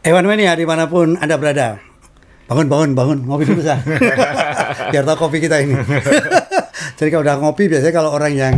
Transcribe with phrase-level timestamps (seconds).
[0.00, 1.76] Ewan Mania di mana pun Anda berada.
[2.48, 3.18] Bangun, bangun, bangun.
[3.28, 3.78] Ngopi dulu, Sa.
[4.92, 5.76] Biar tahu kopi kita ini.
[6.98, 8.54] Jadi kalau udah ngopi, biasanya kalau orang yang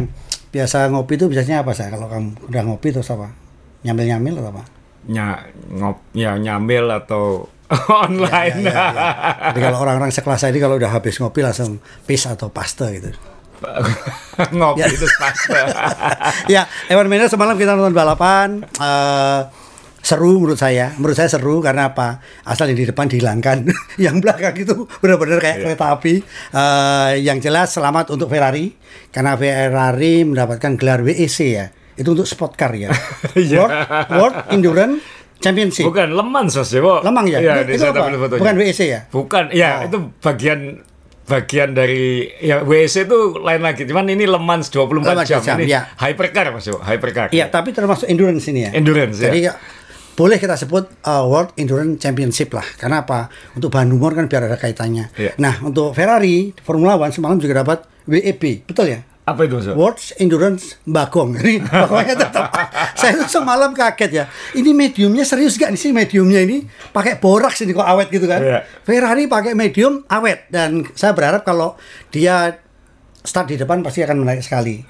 [0.49, 1.91] biasa ngopi itu biasanya apa, Sa?
[1.91, 3.35] Kalau kamu udah ngopi terus apa?
[3.83, 4.63] Nyamil-nyamil atau apa?
[5.03, 7.45] Nya, ngop, ya nyambil atau
[8.07, 8.63] online.
[8.63, 9.09] Ya, ya, ya.
[9.51, 13.11] Jadi kalau orang-orang sekelas saya ini kalau udah habis ngopi langsung pis atau pasta gitu.
[14.53, 14.87] ngopi Ya.
[14.89, 15.61] itu pasta.
[16.47, 18.63] ya, Ewan Mania semalam kita nonton balapan.
[18.79, 19.41] eh,
[20.03, 20.93] seru menurut saya.
[20.99, 22.19] Menurut saya seru karena apa?
[22.43, 23.65] Asal yang di depan dihilangkan,
[24.05, 25.65] yang belakang itu benar-benar kayak Iya.
[25.65, 26.15] kereta api.
[26.53, 28.75] Eh, yang jelas selamat untuk Ferrari
[29.09, 31.67] karena Ferrari mendapatkan gelar WEC ya.
[31.95, 32.91] Itu untuk sport car ya.
[33.39, 33.63] Iya.
[33.63, 33.75] World,
[34.11, 34.97] World Endurance
[35.39, 35.85] Championship.
[35.85, 37.03] Bukan leman ya, Bo.
[37.03, 37.39] Lemang ya?
[37.39, 38.11] Iya, itu, itu apa?
[38.11, 38.41] fotonya.
[38.43, 39.01] Bukan WEC ya?
[39.07, 39.87] Bukan, ya Oh.
[39.87, 40.61] itu bagian
[41.23, 43.87] bagian dari ya WC itu lain lagi.
[43.87, 45.39] Cuman ini Le Mans 24 Le Mans jam.
[45.41, 45.87] jam, ini ya.
[45.97, 46.83] hypercar Mas, Bo.
[46.83, 47.31] hypercar.
[47.31, 48.71] Iya, tapi termasuk endurance ini ya.
[48.75, 49.31] Endurance, ya.
[49.31, 49.55] Jadi ya,
[50.13, 52.65] boleh kita sebut uh, World Endurance Championship lah.
[52.77, 53.33] Karena apa?
[53.57, 55.09] Untuk bahan humor kan biar ada kaitannya.
[55.17, 55.33] Iya.
[55.41, 59.01] Nah, untuk Ferrari Formula One semalam juga dapat WEB, betul ya?
[59.23, 59.55] Apa itu?
[59.55, 59.87] Bo?
[59.87, 61.39] World Endurance Bagong.
[61.39, 62.51] Ini pokoknya tetap.
[62.99, 64.25] saya tuh semalam kaget ya.
[64.59, 66.67] Ini mediumnya serius gak nih sih mediumnya ini?
[66.91, 68.43] Pakai boraks ini kok awet gitu kan?
[68.43, 68.59] Iya.
[68.83, 71.79] Ferrari pakai medium awet dan saya berharap kalau
[72.11, 72.59] dia
[73.23, 74.83] start di depan pasti akan menarik sekali.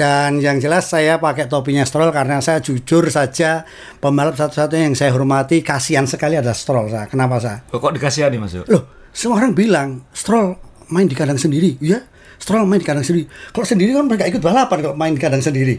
[0.00, 3.68] Dan yang jelas saya pakai topinya Stroll karena saya jujur saja
[4.00, 6.88] pembalap satu-satunya yang saya hormati kasihan sekali adalah Stroll.
[6.88, 7.04] Sa.
[7.04, 7.60] Kenapa saya?
[7.68, 8.56] Kok dikasihani, Mas?
[8.64, 10.56] Loh, semua orang bilang Stroll
[10.88, 11.76] main di kandang sendiri.
[11.84, 12.00] Ya,
[12.40, 13.28] Stroll main di kandang sendiri.
[13.52, 15.76] Kalau sendiri kan mereka ikut balapan kalau main di kandang sendiri.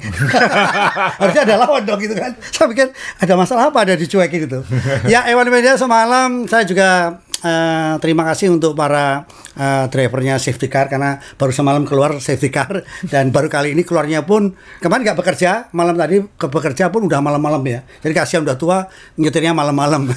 [1.17, 2.37] Harusnya ada lawan dong gitu kan.
[2.53, 4.61] Saya pikir ada masalah apa ada dicuekin gitu.
[5.09, 9.25] ya, Ewan Media semalam saya juga eh, terima kasih untuk para
[9.57, 14.23] eh, drivernya safety car karena baru semalam keluar safety car dan baru kali ini keluarnya
[14.23, 18.57] pun kemarin nggak bekerja malam tadi ke bekerja pun udah malam-malam ya jadi kasihan udah
[18.57, 18.77] tua
[19.17, 20.07] nyetirnya malam-malam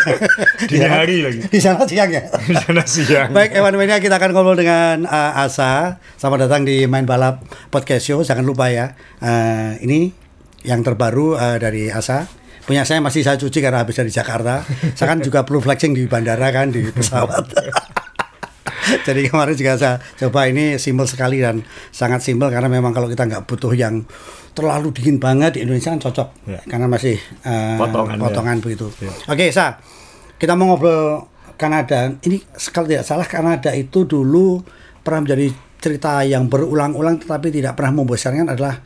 [0.70, 1.40] Dini hari lagi.
[1.48, 3.30] di sana siang ya Di sana siang.
[3.32, 6.00] Baik, Ewan Media kita akan ngobrol dengan uh, Asa.
[6.16, 8.20] Selamat datang di Main Balap Podcast Show.
[8.22, 10.12] Jangan lupa ya, uh, ini
[10.64, 12.45] yang terbaru uh, dari Asa.
[12.66, 14.66] Punya saya masih saya cuci karena habis dari Jakarta.
[14.98, 17.46] Saya kan juga perlu flexing di bandara kan di pesawat.
[19.06, 23.26] Jadi kemarin juga saya coba ini simpel sekali dan sangat simpel karena memang kalau kita
[23.26, 24.06] nggak butuh yang
[24.54, 26.60] terlalu dingin banget di Indonesia kan cocok Ya.
[26.64, 28.22] karena masih uh, Potongan, ya.
[28.22, 28.86] potongan begitu.
[29.02, 29.10] Ya.
[29.26, 29.78] Oke, Sa.
[30.36, 31.26] Kita mau ngobrol
[31.56, 32.12] Kanada.
[32.20, 32.36] Ini
[32.70, 34.60] kalau tidak salah Kanada itu dulu
[35.02, 35.48] pernah menjadi
[35.80, 38.80] cerita yang berulang-ulang tetapi tidak pernah membosankan adalah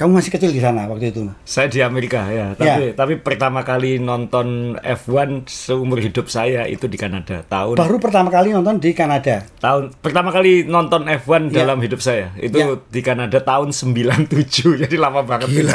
[0.00, 1.28] kamu masih kecil di sana waktu itu.
[1.44, 6.96] Saya di Amerika ya, tapi tapi pertama kali nonton F1 seumur hidup saya itu di
[6.96, 9.44] Kanada tahun Baru pertama kali nonton di Kanada.
[9.60, 11.62] tahun pertama kali nonton F1 Ya.
[11.62, 12.80] dalam hidup saya itu Ya.
[12.80, 14.24] di Kanada tahun 97
[14.82, 15.52] jadi lama banget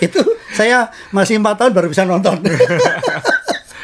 [0.00, 2.40] itu saya masih empat tahun baru bisa nonton.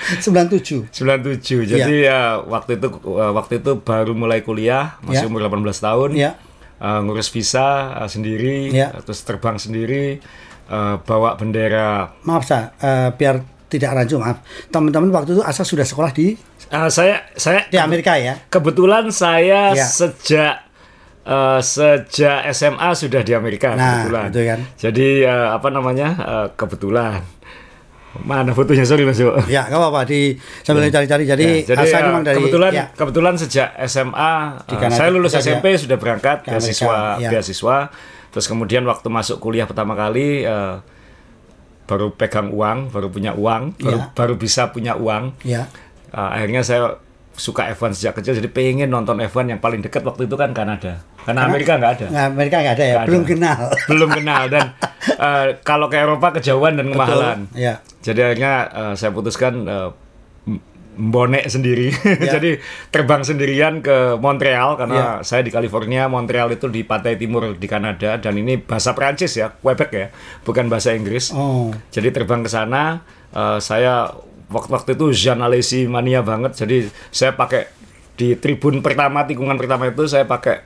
[0.05, 0.93] 97.
[0.93, 5.29] 97 jadi ya waktu itu waktu itu baru mulai kuliah masih Ya.
[5.29, 6.31] umur 18 tahun Ya.
[6.77, 8.91] Eh, ngurus visa eh, sendiri Ya.
[8.99, 10.19] terus terbang sendiri
[10.65, 14.39] eh, bawa bendera Maaf Sa, eh, biar tidak rancu maaf.
[14.69, 18.39] Teman-teman waktu itu Asa sudah sekolah di Eh, saya saya di Amerika ya.
[18.49, 19.85] kebetulan saya Ya.
[19.85, 20.55] sejak
[21.23, 24.61] eh, sejak SMA sudah di Amerika Nah, kebetulan kan.
[24.77, 27.23] jadi eh, apa namanya eh, kebetulan
[28.21, 29.35] mana fotonya sorry mas Yo.
[29.47, 31.25] Ya, nggak apa-apa di sambil cari-cari.
[31.25, 32.85] Jadi, Ya, jadi Asa eh, memang dari kebetulan ya.
[32.93, 34.33] kebetulan sejak SMA
[34.63, 35.33] Di eh, Kanada, saya lulus.
[35.35, 37.29] SMP sudah berangkat Ke beasiswa ya.
[37.29, 37.77] beasiswa
[38.29, 40.77] terus kemudian waktu masuk kuliah pertama kali eh,
[41.85, 44.05] baru pegang uang baru punya uang baru, Ya.
[44.13, 45.67] baru bisa punya uang Ya.
[46.09, 46.99] Eh, akhirnya saya
[47.33, 51.03] suka F1 sejak kecil jadi pengen nonton F1 yang paling dekat waktu itu kan Kanada
[51.25, 53.31] karena Amerika nggak ada Amerika nggak ada ya, Nggak belum ada.
[53.31, 53.59] kenal.
[53.91, 54.67] belum kenal dan
[55.27, 57.81] eh, kalau ke Eropa kejauhan dan kemahalan Ya.
[58.01, 59.89] jadi akhirnya eh, saya putuskan eh,
[60.47, 60.63] m-
[60.95, 62.31] bonek sendiri Ya.
[62.37, 65.09] jadi terbang sendirian ke Montreal karena Ya.
[65.23, 69.51] saya di California Montreal itu di pantai timur di Kanada dan ini bahasa Prancis ya
[69.51, 70.07] Quebec ya
[70.43, 71.73] bukan bahasa Inggris Oh.
[71.89, 73.01] jadi terbang ke sana
[73.31, 74.13] eh, saya
[74.47, 77.65] waktu waktu itu Jean Alesi mania banget jadi saya pakai
[78.15, 80.63] di tribun pertama tikungan pertama itu saya pakai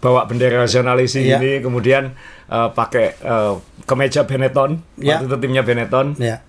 [0.00, 1.36] bawa bendera Alesi Iya.
[1.38, 2.16] ini kemudian
[2.48, 3.54] eh, pakai eh,
[3.84, 5.20] kemeja Benetton Iya.
[5.20, 6.40] waktu itu timnya Benetton Ya.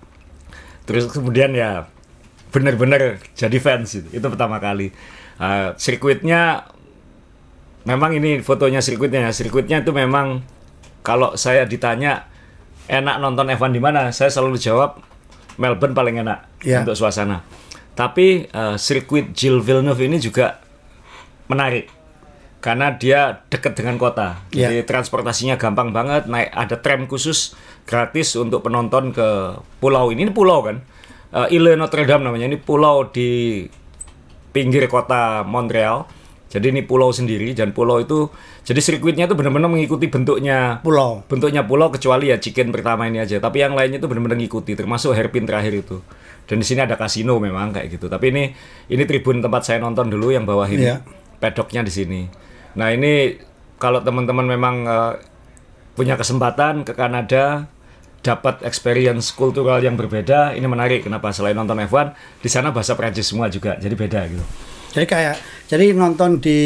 [0.88, 1.88] terus kemudian ya
[2.52, 4.92] benar-benar jadi fans itu, itu pertama kali
[5.42, 6.70] Eh, sirkuitnya
[7.82, 10.46] memang ini fotonya sirkuitnya ya sirkuitnya itu memang
[11.02, 12.30] kalau saya ditanya
[12.86, 15.02] enak nonton F1 di mana saya selalu jawab
[15.58, 16.86] Melbourne paling enak Ya.
[16.86, 17.42] untuk suasana
[17.98, 20.62] tapi eh, sirkuit Gilles Villeneuve ini juga
[21.50, 21.90] menarik
[22.62, 24.38] karena dia dekat dengan kota.
[24.54, 24.70] Ya.
[24.70, 27.58] Jadi transportasinya gampang banget, naik ada tram khusus
[27.90, 30.30] gratis untuk penonton ke pulau ini.
[30.30, 30.80] Ini pulau kan?
[31.34, 32.46] eh, Ile Notre Dame namanya.
[32.48, 33.66] Ini pulau di
[34.52, 36.06] pinggir kota Montreal.
[36.52, 38.28] Jadi ini pulau sendiri dan pulau itu
[38.68, 41.24] jadi sirkuitnya itu benar-benar mengikuti bentuknya Pulau.
[41.24, 43.40] bentuknya pulau kecuali ya chicken pertama ini aja.
[43.40, 46.04] Tapi yang lainnya itu benar-benar ngikuti termasuk hairpin terakhir itu.
[46.44, 48.12] Dan di sini ada kasino memang kayak gitu.
[48.12, 48.44] Tapi ini
[48.92, 50.92] ini tribun tempat saya nonton dulu yang bawah ini.
[50.92, 51.00] Iya.
[51.40, 52.22] Pedoknya di sini.
[52.76, 53.40] Nah, ini
[53.82, 55.14] kalau teman-teman memang eh,
[55.98, 57.68] punya kesempatan ke Kanada
[58.22, 61.10] dapat experience kultural yang berbeda, ini menarik.
[61.10, 61.34] Kenapa?
[61.34, 63.76] Selain nonton F1, di sana bahasa Prancis semua juga.
[63.82, 64.46] Jadi beda gitu.
[64.92, 65.36] Jadi kayak
[65.72, 66.60] jadi nonton di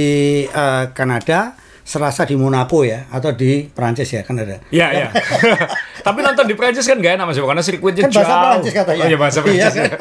[0.46, 4.58] eh, Kanada serasa di Monaco ya atau di Prancis ya Kanada.
[4.74, 5.08] Iya, iya.
[6.06, 8.42] Tapi nonton di Prancis kan gak enak Mas, karena sirkuitnya Kan bahasa jauh.
[8.44, 9.00] Prancis katanya.
[9.00, 9.76] Oh iya bahasa Iya Prancis.
[9.78, 9.86] ya.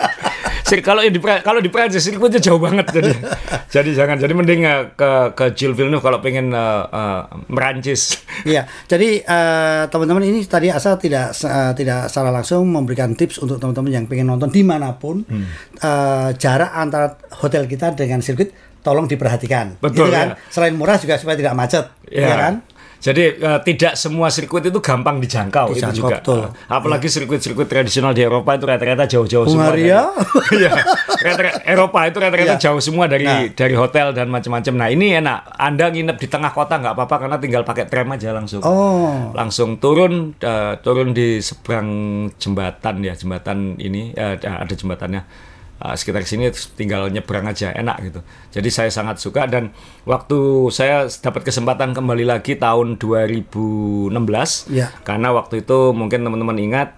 [0.65, 3.13] Sir, kalau di kalau di Prancis sirkuitnya jauh banget jadi.
[3.77, 4.17] jadi jangan.
[4.17, 7.21] Jadi mending eh, ke ke Gilles Villeneuve kalau pengen eh, eh,
[7.53, 8.25] merancis.
[8.43, 13.61] Iya, jadi eh, teman-teman ini tadi asal tidak eh, tidak secara langsung memberikan tips untuk
[13.61, 15.45] teman-teman yang pengen nonton di mana pun Hmm.
[15.77, 18.53] eh, jarak antara hotel kita dengan sirkuit
[18.85, 19.81] tolong diperhatikan.
[19.81, 20.29] Betul, Gitu kan?
[20.31, 20.53] ya.
[20.53, 22.29] Selain murah juga supaya tidak macet, Ya.
[22.29, 22.55] ya kan?
[23.01, 26.17] Jadi eh, tidak semua sirkuit itu gampang dijangkau, itu Dijangkau, juga.
[26.19, 26.41] betul.
[26.41, 29.69] Eh, apalagi sirkuit-sirkuit tradisional di Eropa itu rata-rata jauh-jauh semua.
[29.69, 29.93] Dari-
[30.57, 30.73] Iya.
[31.15, 32.63] Rata-rata- Eropa itu rata-rata Iya.
[32.63, 33.45] jauh semua dari Nah.
[33.47, 34.73] dari hotel dan macam-macam.
[34.75, 35.37] Nah, ini enak.
[35.55, 38.61] Anda nginep di tengah kota nggak apa-apa karena tinggal pakai tram aja langsung.
[38.63, 41.89] Oh, Langsung turun eh, turun di seberang
[42.35, 45.53] jembatan ya, jembatan ini eh, ada jembatannya.
[45.75, 46.49] Eh, sekitar sini
[46.79, 48.21] tinggal nyebrang aja enak gitu.
[48.53, 49.75] Jadi saya sangat suka dan
[50.07, 50.39] waktu
[50.71, 54.95] saya dapat kesempatan kembali lagi tahun 2016 Ya.
[55.03, 56.95] karena waktu itu mungkin teman-teman ingat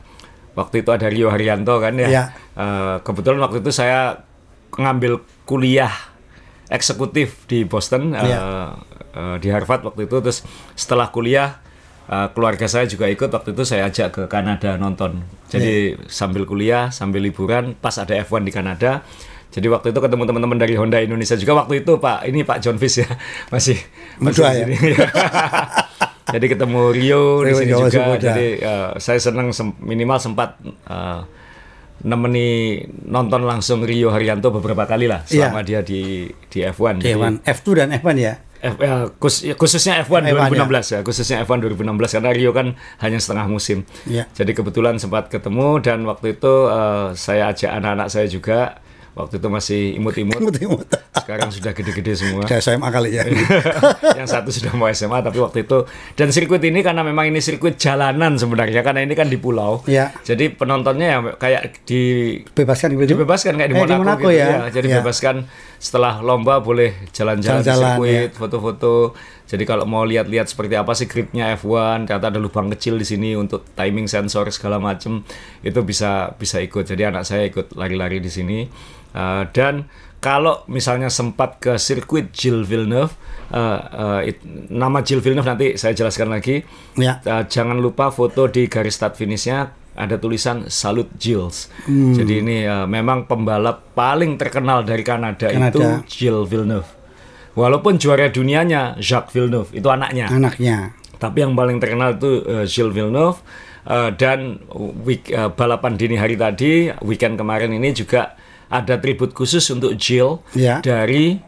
[0.53, 2.09] waktu itu ada Rio Haryanto kan ya.
[2.09, 2.25] Ya.
[2.53, 4.21] Eh, kebetulan waktu itu saya
[4.77, 5.93] ngambil kuliah
[6.69, 8.39] eksekutif di Boston eh, Ya.
[9.17, 10.45] eh, di Harvard waktu itu terus
[10.75, 11.65] setelah kuliah
[12.07, 15.23] eh, keluarga saya juga ikut waktu itu saya ajak ke Kanada nonton.
[15.47, 19.03] Jadi sambil kuliah, sambil liburan pas ada F1 di Kanada.
[19.47, 22.77] Jadi waktu itu ketemu teman-teman dari Honda Indonesia juga waktu itu Pak ini Pak John
[22.77, 23.09] Fish ya
[23.55, 23.79] masih
[24.19, 24.67] masih Muda di ya?
[24.67, 24.77] sini.
[26.37, 28.03] Jadi ketemu Rio, di Rio sini Jawa juga.
[28.11, 28.23] Muda.
[28.27, 31.21] Jadi eh, saya senang sem- minimal sempat eh,
[31.97, 32.49] nemeni
[33.07, 35.49] nonton langsung Rio Haryanto beberapa kali lah Iya.
[35.49, 37.01] selama dia di di F1.
[37.01, 38.35] Jadi, F1, F2 dan F1 ya.
[38.69, 41.01] F- ya, khus- ya, khususnya F1 F1, 2016 ya.
[41.01, 43.85] khususnya F1 2016 karena Rio kan hanya setengah musim.
[44.05, 44.27] Iya.
[44.31, 48.81] Jadi kebetulan sempat ketemu dan waktu itu eh, saya ajak anak-anak saya juga.
[49.17, 50.45] Waktu itu masih imut-imut.
[51.17, 52.45] Sekarang sudah gede-gede semua.
[52.45, 53.25] Udah SMA kali ya.
[54.13, 57.77] yang satu sudah mau SMA tapi waktu itu dan sirkuit ini karena memang ini sirkuit
[57.77, 59.81] jalanan sebenarnya karena ini kan di pulau.
[59.85, 60.13] Iya.
[60.21, 62.03] Jadi penontonnya ya kayak di
[62.45, 63.17] Bebaskan gitu.
[63.17, 64.49] dibebaskan kayak di Kayak di Monaco, Monaco gitu ya.
[64.69, 64.97] Jadi Iya.
[65.01, 65.37] bebaskan
[65.77, 68.37] setelah lomba boleh jalan-jalan di sirkuit, ya.
[68.37, 69.13] foto-foto.
[69.47, 73.39] Jadi kalau mau lihat-lihat seperti apa sih gripnya F1, ternyata ada lubang kecil di sini
[73.39, 75.23] untuk timing sensor segala macam
[75.63, 76.83] itu bisa bisa ikut.
[76.83, 78.67] Jadi anak saya ikut lari-lari di sini.
[79.15, 79.87] Uh, dan
[80.19, 83.15] kalau misalnya sempat ke sirkuit Gilles Villeneuve,
[83.55, 84.43] uh, uh, it-
[84.73, 86.67] nama Gilles Villeneuve nanti saya jelaskan lagi.
[86.99, 87.23] Ya.
[87.23, 91.73] Uh, jangan lupa foto di garis start finishnya ada tulisan Salut Gilles.
[91.89, 92.13] Hmm.
[92.13, 95.73] Jadi ini uh, memang pembalap paling terkenal dari Kanada, Kanada.
[95.73, 96.87] itu Gilles Villeneuve.
[97.57, 100.93] Walaupun juara dunianya Jacques Villeneuve itu anaknya, Anaknya.
[101.17, 103.41] tapi yang paling terkenal itu uh, Gilles Villeneuve.
[103.87, 104.59] Uh, dan
[105.07, 108.35] week, uh, balapan dini hari tadi, weekend kemarin ini juga
[108.67, 110.83] ada tribut khusus untuk Gilles Ya.
[110.83, 111.39] dari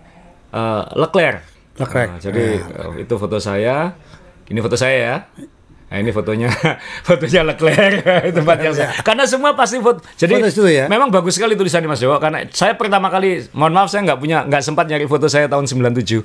[0.54, 1.42] uh, Leclerc.
[1.76, 2.08] Leclerc.
[2.14, 2.44] Nah, jadi
[2.78, 3.90] uh, itu foto saya.
[4.46, 5.16] Ini foto saya ya.
[5.88, 6.52] Nah, ini fotonya
[7.08, 8.04] fotonya Leclerc
[8.36, 8.92] tempat yang saya.
[9.00, 10.04] Karena semua pasti foto.
[10.14, 10.84] Jadi Foto itu ya?
[10.84, 14.44] memang bagus sekali tulisannya Mas Dewa karena saya pertama kali mohon maaf saya nggak punya
[14.44, 16.20] nggak sempat nyari foto saya tahun 97.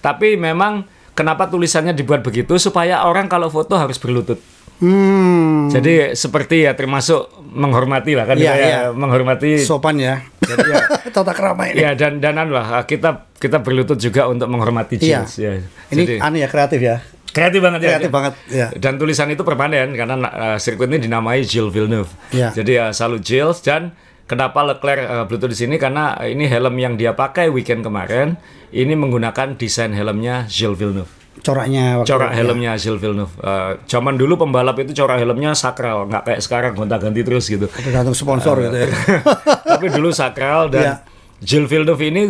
[0.00, 4.42] Tapi memang kenapa tulisannya dibuat begitu supaya orang kalau foto harus berlutut.
[4.82, 5.70] Hmm.
[5.70, 8.80] Jadi seperti ya termasuk menghormati lah kan Iya, ya, iya.
[8.90, 10.26] menghormati Sopan ya.
[10.42, 10.82] Jadi ya,
[11.14, 11.78] Tata kerama ini.
[11.78, 15.22] ya dan dan anu lah kita kita berlutut juga untuk menghormati Iya.
[15.22, 15.50] Gilles ya.
[15.88, 16.98] Ini Jadi- aneh ya kreatif ya.
[17.34, 17.88] Kreatif banget ya.
[17.98, 18.66] Kreatif banget, ya.
[18.72, 22.08] Dan tulisan itu perpaduan karena uh, sirkuit ini dinamai Gilles Villeneuve.
[22.30, 22.54] Ya.
[22.54, 23.90] Jadi uh, salut Gilles dan
[24.24, 28.38] kenapa Leclerc uh, Bluetooth di sini karena uh, ini helm yang dia pakai weekend kemarin
[28.70, 31.10] ini menggunakan desain helmnya Gilles Villeneuve.
[31.34, 32.36] Coraknya waktu Corak ya.
[32.38, 33.34] helmnya Gilles Villeneuve.
[33.42, 37.66] Uh, zaman dulu pembalap itu corak helmnya sakral, nggak kayak sekarang gonta-ganti terus gitu.
[37.66, 38.88] Tergantung sponsor gitu ya.
[39.74, 40.94] Tapi dulu sakral dan Iya.
[41.42, 42.22] Gilles Villeneuve ini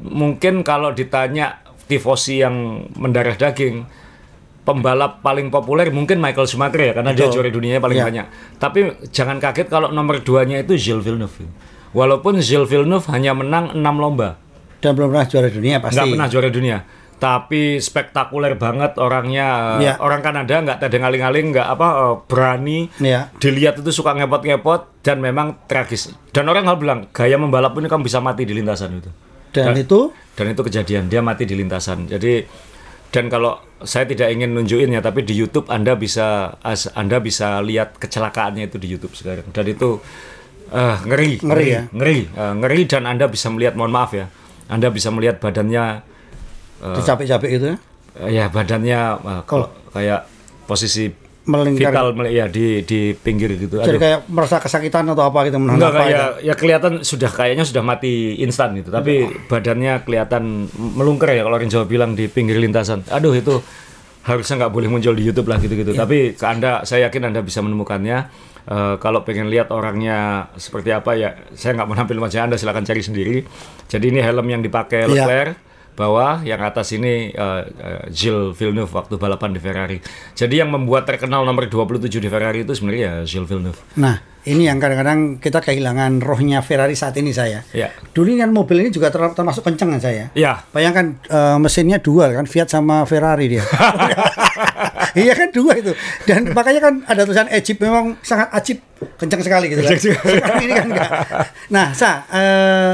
[0.00, 3.84] mungkin kalau ditanya tifosi yang mendarah daging
[4.62, 7.34] pembalap paling populer mungkin Michael Schumacher ya karena dia Betul.
[7.36, 8.06] juara dunianya paling Iya.
[8.06, 8.26] banyak.
[8.56, 8.78] Tapi
[9.10, 11.50] jangan kaget kalau nomor duanya itu Gilles Villeneuve.
[11.90, 14.38] Walaupun Gilles Villeneuve hanya menang 6 lomba,
[14.78, 15.94] Dan belum pernah juara dunia pasti.
[15.94, 16.78] nggak pernah juara dunia.
[17.18, 19.78] tapi spektakuler banget orangnya.
[19.78, 19.94] Iya.
[19.96, 22.90] Orang Kanada nggak ada ngaling-ngaling, nggak apa eh, berani.
[22.98, 23.30] Iya.
[23.38, 26.10] Dilihat itu suka ngepot-ngepot dan memang tragis.
[26.30, 29.10] Dan orang nggak bilang gaya membalap ini kamu bisa mati di lintasan itu.
[29.54, 32.48] Dan Dan- itu dan itu kejadian dia mati di lintasan jadi
[33.12, 36.56] dan kalau saya tidak ingin nunjukin ya tapi di YouTube Anda bisa
[36.96, 40.00] Anda bisa lihat kecelakaannya itu di YouTube sekarang dan itu
[40.72, 41.82] eh, ngeri Ngeri ya?
[41.92, 44.32] ngeri Eh, ngeri dan Anda bisa melihat mohon maaf ya
[44.72, 46.00] Anda bisa melihat badannya
[46.82, 47.76] dicapek-capek itu ya.
[48.18, 50.24] eh, ya badannya eh, kalau kayak
[50.64, 51.12] posisi
[51.42, 51.90] Melingkar.
[51.90, 53.98] vital mel- ya di di pinggir gitu Jadi Aduh.
[53.98, 56.38] kayak merasa kesakitan atau apa gitu menahan Enggak apa kayak itu.
[56.42, 59.14] ya kelihatan sudah kayaknya sudah mati instan gitu, tapi
[59.46, 63.02] badannya kelihatan melungker ya kalau orang Jawa bilang di pinggir lintasan.
[63.08, 63.58] Aduh itu
[64.22, 65.90] harusnya nggak boleh muncul di YouTube lah gitu-gitu.
[65.92, 68.18] Tapi ke Anda saya yakin Anda bisa menemukannya.
[68.62, 72.86] Eh, kalau pengen lihat orangnya seperti apa ya, saya nggak mau nampil wajah Anda silakan
[72.86, 73.42] cari sendiri.
[73.84, 75.26] Jadi ini helm yang dipakai Iya.
[75.26, 79.98] Leclerc bawah, yang atas ini eh, eh, Gilles Villeneuve waktu balapan di Ferrari.
[80.32, 83.80] Jadi yang membuat terkenal nomor 27 di Ferrari itu sebenarnya ya Gilles Villeneuve.
[84.00, 84.16] Nah,
[84.48, 87.62] ini yang kadang-kadang kita kehilangan rohnya Ferrari saat ini saya.
[87.70, 87.92] Ya.
[88.16, 90.32] Dulu kan mobil ini juga ter- termasuk kenceng kan saya.
[90.32, 93.64] Ya, Bayangkan eh, mesinnya dual kan Fiat sama Ferrari dia.
[95.22, 95.92] iya kan dua itu.
[96.24, 98.80] Dan makanya kan ada tulisan Egypt memang sangat ajib,
[99.20, 99.92] kencang sekali gitu kan.
[100.00, 101.10] Sekarang ini kan enggak.
[101.68, 102.92] Nah, sa eh,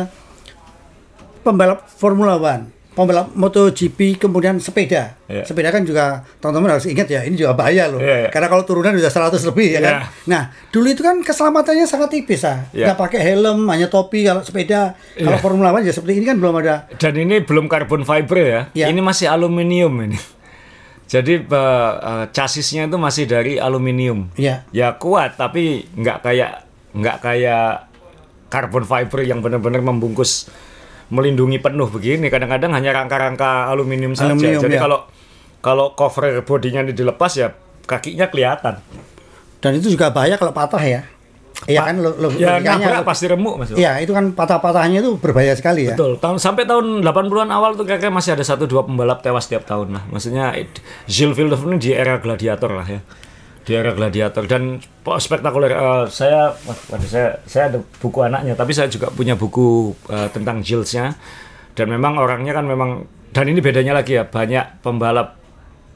[1.46, 5.14] pembalap Formula One, pembalap MotoGP kemudian sepeda.
[5.30, 5.46] Iya.
[5.46, 8.02] Sepeda kan juga teman-teman harus ingat ya, ini juga bahaya loh.
[8.02, 8.30] Iya, iya.
[8.34, 9.94] Karena kalau turunan udah 100 lebih ya kan.
[9.94, 10.06] Iya.
[10.26, 10.42] Nah,
[10.74, 12.66] dulu itu kan keselamatannya sangat tipis ah.
[12.74, 12.90] Iya.
[12.90, 14.98] Nggak pakai helm, hanya topi kalau sepeda.
[15.14, 15.44] Kalau Iya.
[15.44, 18.60] Formula One ya seperti ini kan belum ada Dan ini belum carbon fiber ya.
[18.74, 18.90] Ya.
[18.90, 20.18] Ini masih aluminium ini.
[21.12, 24.34] Jadi eh, chassisnya itu masih dari aluminium.
[24.34, 24.66] Iya.
[24.74, 26.66] Ya kuat tapi nggak kayak
[26.98, 27.88] nggak kayak
[28.48, 30.48] carbon fiber yang benar-benar membungkus
[31.08, 32.28] melindungi penuh begini.
[32.28, 34.32] Kadang-kadang hanya rangka-rangka aluminium saja.
[34.32, 34.82] Aluminium, Jadi ya.
[34.84, 34.98] kalau
[35.58, 37.50] kalau cover bodinya ini dilepas ya
[37.84, 38.78] kakinya kelihatan.
[39.58, 41.02] Dan itu juga bahaya kalau patah ya.
[41.66, 43.74] Iya kan lo, lo, Ya logikanya- pasti remuk mas.
[43.74, 45.98] Iya, itu kan patah-patahnya itu berbahaya sekali ya.
[45.98, 46.14] Betul.
[46.22, 49.90] Tahun sampai tahun 80-an awal tuh kayaknya masih ada satu dua pembalap tewas tiap tahun
[49.98, 50.06] lah.
[50.06, 50.54] Maksudnya
[51.10, 53.02] Gilles Villeneuve ini di era gladiator lah ya.
[53.68, 55.76] Di era gladiator dan spektakuler.
[55.76, 56.56] Eh, saya
[56.88, 61.12] waduh, saya saya ada buku anaknya, tapi saya juga punya buku eh, tentang Gilles-nya.
[61.76, 65.36] Dan memang orangnya kan memang dan ini bedanya lagi ya, banyak pembalap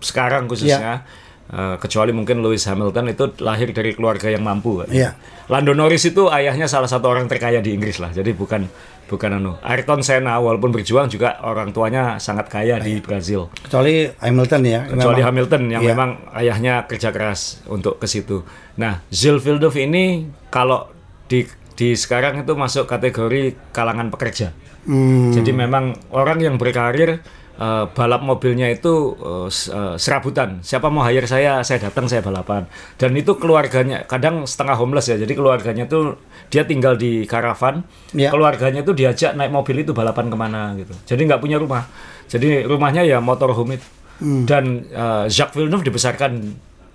[0.05, 1.09] sekarang khususnya
[1.49, 4.85] eh, kecuali mungkin Lewis Hamilton itu lahir dari keluarga yang mampu.
[4.85, 4.93] kan.
[4.93, 5.17] Iya.
[5.49, 8.13] Lando Norris itu ayahnya salah satu orang terkaya di Inggris lah.
[8.13, 8.69] Jadi bukan
[9.13, 9.53] bukan anu.
[9.61, 13.53] Ayrton Senna walaupun berjuang juga orang tuanya sangat kaya di Brazil.
[13.61, 14.81] Kecuali Hamilton ya.
[14.89, 15.29] Kecuali memang.
[15.29, 15.91] Hamilton yang Iya.
[15.93, 18.41] memang ayahnya kerja keras untuk ke situ.
[18.81, 19.05] Nah,
[19.39, 20.05] Villeneuve ini
[20.49, 20.89] kalau
[21.29, 24.57] di di sekarang itu masuk kategori kalangan pekerja.
[24.83, 27.23] Hmm, Jadi memang orang yang berkarir
[27.63, 29.49] eh, balap mobilnya itu eh,
[29.95, 30.59] serabutan.
[30.67, 32.67] Siapa mau hire saya, saya datang saya balapan.
[32.99, 35.17] Dan itu keluarganya kadang setengah homeless ya.
[35.23, 36.19] Jadi keluarganya tuh
[36.51, 37.87] dia tinggal di karavan.
[38.11, 38.35] Ya.
[38.35, 40.93] Keluarganya tuh diajak naik mobil itu balapan ke mana gitu.
[41.07, 41.87] Jadi nggak punya rumah.
[42.27, 43.87] Jadi rumahnya ya motorhome itu.
[44.23, 44.45] Hmm.
[44.45, 46.33] Dan eh, Jacques Villeneuve dibesarkan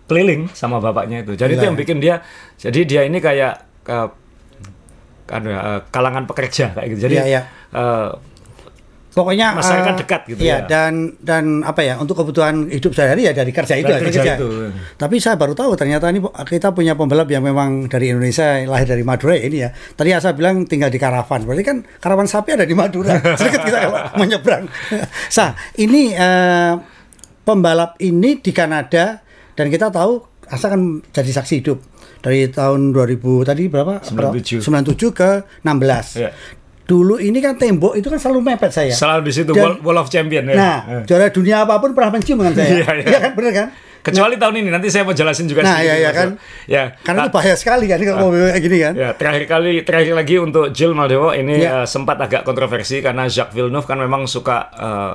[0.07, 1.36] keliling sama bapaknya itu.
[1.36, 1.81] Jadi Gila itu yang ya.
[1.83, 2.15] bikin dia.
[2.59, 3.53] Jadi dia ini kayak
[3.88, 4.07] eh,
[5.27, 7.01] kan, eh, kalangan pekerja kayak gitu.
[7.12, 7.41] Jadi Iya, iya.
[7.75, 8.09] eh,
[9.08, 10.70] Pokoknya Masyarakat eh, dekat gitu iya, ya.
[10.70, 14.34] dan dan apa ya untuk kebutuhan hidup sehari-hari ya dari kerja itu Dari kerja kerja.
[14.38, 14.50] itu.
[14.94, 19.02] Tapi saya baru tahu ternyata ini kita punya pembalap yang memang dari Indonesia lahir dari
[19.02, 19.74] Madura ini ya.
[19.74, 21.50] Tadi saya bilang tinggal di karavan.
[21.50, 23.18] Berarti kan karavan sapi ada di Madura.
[23.42, 24.70] Sedikit kita kalau menyeberang.
[25.34, 26.74] Sa, ini eh,
[27.42, 29.26] pembalap ini di Kanada
[29.58, 31.84] dan kita tahu Asa kan jadi saksi hidup
[32.24, 34.00] dari tahun 2000 tadi berapa?
[34.00, 34.64] 97.
[34.64, 35.30] 97 ke
[35.64, 36.24] 16.
[36.24, 36.32] Iya.
[36.88, 38.96] Dulu ini kan tembok itu kan selalu mepet saya.
[38.96, 40.56] Selalu di situ Dan- Wall of Champion ya.
[40.56, 41.03] Nah, Eh.
[41.03, 42.72] juara dunia apa pun pernah mencium dengan saya.
[42.77, 43.17] Iya, iya.
[43.20, 43.67] kan, bener kan?
[44.08, 46.16] Kecuali tahun ini nanti saya mau jelasin juga Nah, sedikit, iya, iya Mas.
[46.16, 46.30] kan?
[46.66, 46.84] Ya.
[46.98, 48.94] Karena Nah, itu bahaya sekali kan kalau mobil kayak gini kan.
[48.94, 51.84] Ya, terakhir kali terakhir lagi untuk Jill Maldewo ini Ya.
[51.84, 55.14] eh, sempat agak kontroversi karena Jacques Villeneuve kan memang suka eh,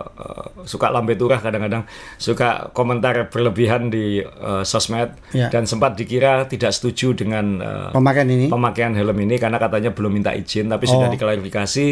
[0.64, 5.48] suka lambe turah kadang-kadang suka komentar berlebihan di eh, sosmed Ya.
[5.48, 8.46] dan sempat dikira tidak setuju dengan eh, Pemakaian ini.
[8.46, 11.12] pemakaian helm ini karena katanya belum minta izin tapi sudah Oh.
[11.12, 11.86] diklarifikasi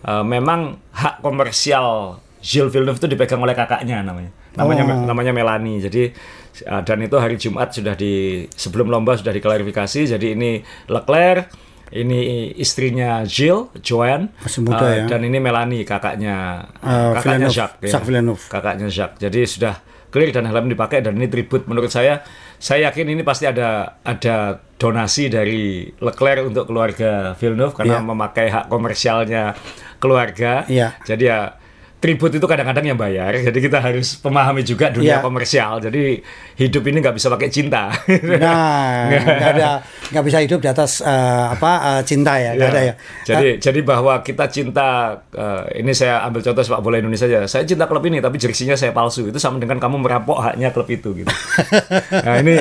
[0.00, 0.60] eh, memang
[0.92, 5.04] hak komersial Gilles Villeneuve itu dipegang oleh kakaknya namanya namanya Oh.
[5.04, 6.12] namanya Melanie jadi
[6.56, 8.14] eh, dan itu hari Jumat sudah di
[8.48, 11.50] sebelum lomba sudah diklarifikasi jadi ini Leclerc
[11.90, 12.18] ini
[12.54, 15.04] istrinya Gilles Joanne Masih muda eh, ya.
[15.06, 17.90] dan ini Melanie kakaknya Eh, kakaknya Villeneuve, Jacques ya.
[17.90, 18.42] Jacques Villeneuve.
[18.48, 19.74] kakaknya Jacques jadi sudah
[20.08, 22.22] clear dan helm dipakai dan ini tribut menurut saya
[22.56, 24.36] saya yakin ini pasti ada ada
[24.74, 28.06] donasi dari Leclerc untuk keluarga Villeneuve karena Iya.
[28.06, 29.42] memakai hak komersialnya
[29.98, 30.94] keluarga Iya.
[31.02, 31.38] jadi ya
[32.04, 33.32] tribut itu kadang-kadang yang bayar.
[33.48, 35.24] Jadi kita harus memahami juga dunia Iya.
[35.24, 35.80] komersial.
[35.80, 36.20] Jadi
[36.54, 37.88] hidup ini nggak bisa pakai cinta.
[38.36, 39.80] Nah, nggak ada
[40.12, 41.08] nggak bisa hidup di atas eh,
[41.50, 42.70] apa eh, cinta ya, nggak Ya.
[42.70, 42.94] ada ya.
[43.24, 44.86] Jadi jadi bahwa kita cinta
[45.32, 47.48] eh, ini saya ambil contoh sepak bola Indonesia aja.
[47.48, 49.24] Saya cinta klub ini tapi jersinya saya palsu.
[49.24, 51.32] Itu sama dengan kamu merampok haknya klub itu gitu.
[52.26, 52.60] nah, ini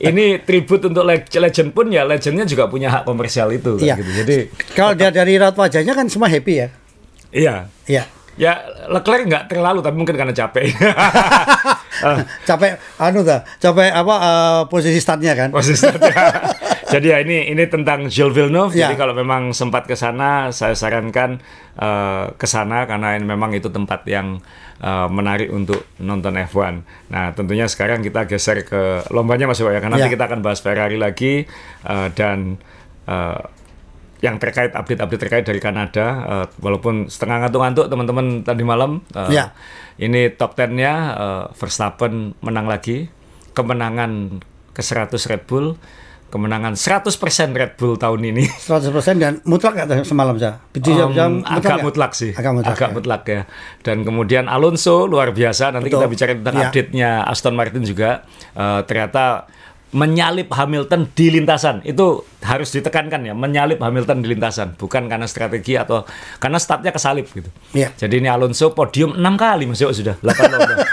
[0.00, 3.94] ini tribut untuk leg- legend pun ya legendnya juga punya hak komersial itu kan, Iya.
[3.96, 4.10] gitu.
[4.18, 4.36] Jadi
[4.74, 6.68] Kalau dia dari raut wajahnya kan semua happy ya.
[7.30, 7.54] iya.
[7.86, 8.04] Iya.
[8.34, 10.72] Ya Leclerc nggak terlalu tapi mungkin karena capek.
[12.02, 15.54] Eh, capek anu dah, capek apa eh, posisi startnya kan.
[15.54, 16.02] Posisinya.
[16.92, 18.74] Jadi ya ini ini tentang Gilles Villeneuve.
[18.74, 18.90] Ya.
[18.90, 21.38] Jadi kalau memang sempat ke sana, saya sarankan
[21.78, 24.42] eh, ke sana karena ini memang itu tempat yang
[24.82, 26.82] eh, menarik untuk nonton F1.
[27.14, 29.78] Nah, tentunya sekarang kita geser ke lombanya Mas Iwa ya.
[29.78, 30.14] Karena nanti Ya.
[30.18, 31.46] kita akan bahas Ferrari lagi
[31.86, 32.58] eh, dan
[33.06, 33.40] eh,
[34.22, 39.02] yang terkait update-update terkait dari Kanada, eh, walaupun setengah ngantuk-ngantuk teman-teman tadi malam.
[39.12, 39.50] eh, Ya.
[39.94, 43.10] Ini top 10-nya eh, Verstappen menang lagi,
[43.52, 45.76] kemenangan ke 100 Red Bull,
[46.28, 47.12] kemenangan 100%
[47.52, 48.48] Red Bull tahun ini.
[48.70, 48.88] 100%
[49.18, 50.38] dan mutlak tuh semalam.
[50.38, 50.56] Jadi
[50.94, 51.84] Um, jam agak nggak?
[51.84, 52.78] mutlak sih, Agak mutlak.
[52.80, 52.88] ya.
[52.88, 53.42] mutlak ya.
[53.82, 55.68] Dan kemudian Alonso luar biasa.
[55.70, 55.98] Nanti Betul.
[55.98, 56.62] kita bicara tentang Ya.
[56.64, 58.24] update-nya Aston Martin juga.
[58.54, 59.44] Eh, ternyata
[59.92, 65.76] menyalip Hamilton di lintasan itu harus ditekankan ya, menyalip Hamilton di lintasan, bukan karena strategi
[65.76, 66.02] atau
[66.36, 67.48] karena startnya kesalip gitu.
[67.72, 67.92] Iya.
[67.94, 70.74] Jadi ini Alonso podium 6 kali Mas Yo sudah 8 lomba.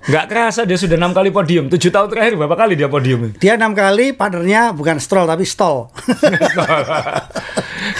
[0.00, 1.70] Nggak kerasa dia sudah enam kali podium.
[1.70, 3.30] Tujuh tahun terakhir berapa kali dia podium?
[3.36, 5.86] Dia enam kali partnernya bukan stroll tapi stall.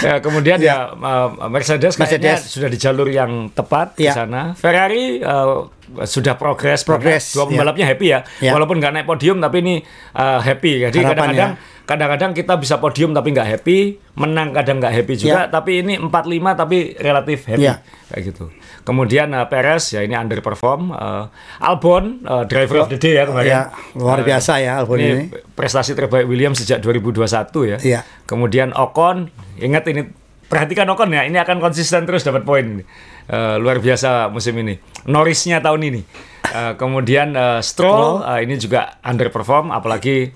[0.07, 2.51] ya, kemudian ya, uh, Mercedes kayaknya Mercedes.
[2.51, 4.17] sudah di jalur yang tepat di Ya.
[4.17, 4.57] sana.
[4.57, 5.69] Ferrari uh,
[6.07, 7.35] sudah progres, Progres.
[7.35, 7.49] Dua ya.
[7.51, 8.21] pembalapnya happy ya.
[8.39, 8.53] Ya.
[8.55, 9.75] Walaupun nggak naik podium tapi ini
[10.15, 10.87] uh, happy.
[10.87, 11.83] Jadi kadang-kadang ya.
[11.85, 13.79] kadang-kadang kita bisa podium tapi nggak happy,
[14.15, 15.47] menang kadang nggak happy juga.
[15.47, 15.51] Ya.
[15.51, 16.11] Tapi ini 45
[16.55, 17.83] tapi relatif happy Ya.
[18.09, 18.45] kayak gitu.
[18.81, 20.95] Kemudian uh, Perez ya ini underperform.
[20.95, 21.29] Uh,
[21.61, 23.51] Albon uh, driver of the day ya kemarin.
[23.51, 25.29] Ya, luar biasa ya Albon ini.
[25.53, 27.21] prestasi terbaik Williams sejak 2021
[27.69, 27.79] ya.
[27.79, 28.01] Iya.
[28.25, 29.29] Kemudian Ocon,
[29.61, 30.09] ingat ini
[30.49, 32.83] perhatikan Ocon ya, ini akan konsisten terus dapat poin
[33.31, 34.75] Eh, luar biasa musim ini.
[35.07, 36.03] Norrisnya tahun ini.
[36.51, 40.35] Eh, kemudian eh, Stroll, eh, ini juga underperform, apalagi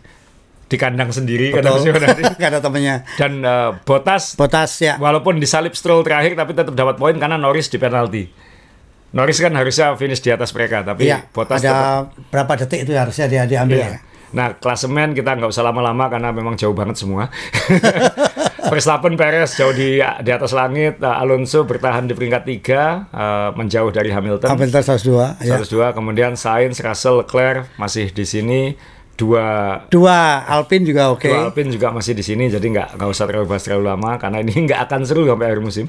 [0.64, 1.90] di kandang sendiri Betul.
[2.38, 3.02] Ada temennya.
[3.18, 4.94] Dan eh, Bottas Botas ya.
[4.96, 8.30] walaupun disalip Stroll terakhir tapi tetap dapat poin karena Norris di penalti.
[9.14, 11.10] Norris kan harusnya finish di atas mereka tapi.
[11.34, 13.90] Bottas tetap Ada berapa detik itu harusnya dia diambil Iya.
[13.90, 13.98] ya.
[14.34, 17.30] Nah, klasemen kita nggak usah lama-lama karena memang jauh banget semua.
[18.70, 23.92] Verstappen, Perez jauh di di atas langit, uh, Alonso bertahan di peringkat tiga, uh, menjauh
[23.92, 24.48] dari Hamilton.
[24.48, 25.60] Hamilton 102 ya.
[25.60, 28.72] 102, kemudian Sainz, Russell, Leclerc masih di sini,
[29.14, 29.46] dua
[29.88, 31.30] Dua Alpine juga oke.
[31.30, 34.38] Dua Alpine juga masih di sini, jadi nggak nggak usah terlalu bahas terlalu lama karena
[34.42, 35.86] ini nggak akan seru sampai akhir musim.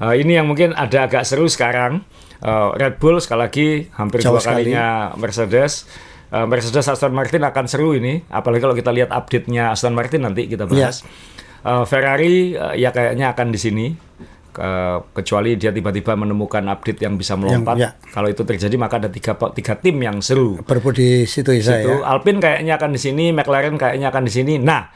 [0.00, 2.04] Uh, ini yang mungkin ada agak seru sekarang.
[2.36, 4.68] Uh, Red Bull sekali lagi hampir Jauh dua sekali.
[4.68, 5.88] kalinya Mercedes.
[6.26, 10.50] Uh, Mercedes Aston Martin akan seru ini, apalagi kalau kita lihat update-nya Aston Martin nanti
[10.50, 11.06] kita bahas.
[11.66, 13.86] Uh, Ferrari uh, ya kayaknya akan di sini.
[14.54, 17.74] Ke- kecuali dia tiba-tiba menemukan update yang bisa melompat.
[17.76, 17.90] ya.
[18.14, 21.84] Kalau itu terjadi maka ada tiga tiga tim yang seru Berebut di situ ya saya.
[21.84, 21.92] situ.
[22.00, 24.56] Alpine kayaknya akan di sini, McLaren kayaknya akan di sini.
[24.56, 24.88] Nah,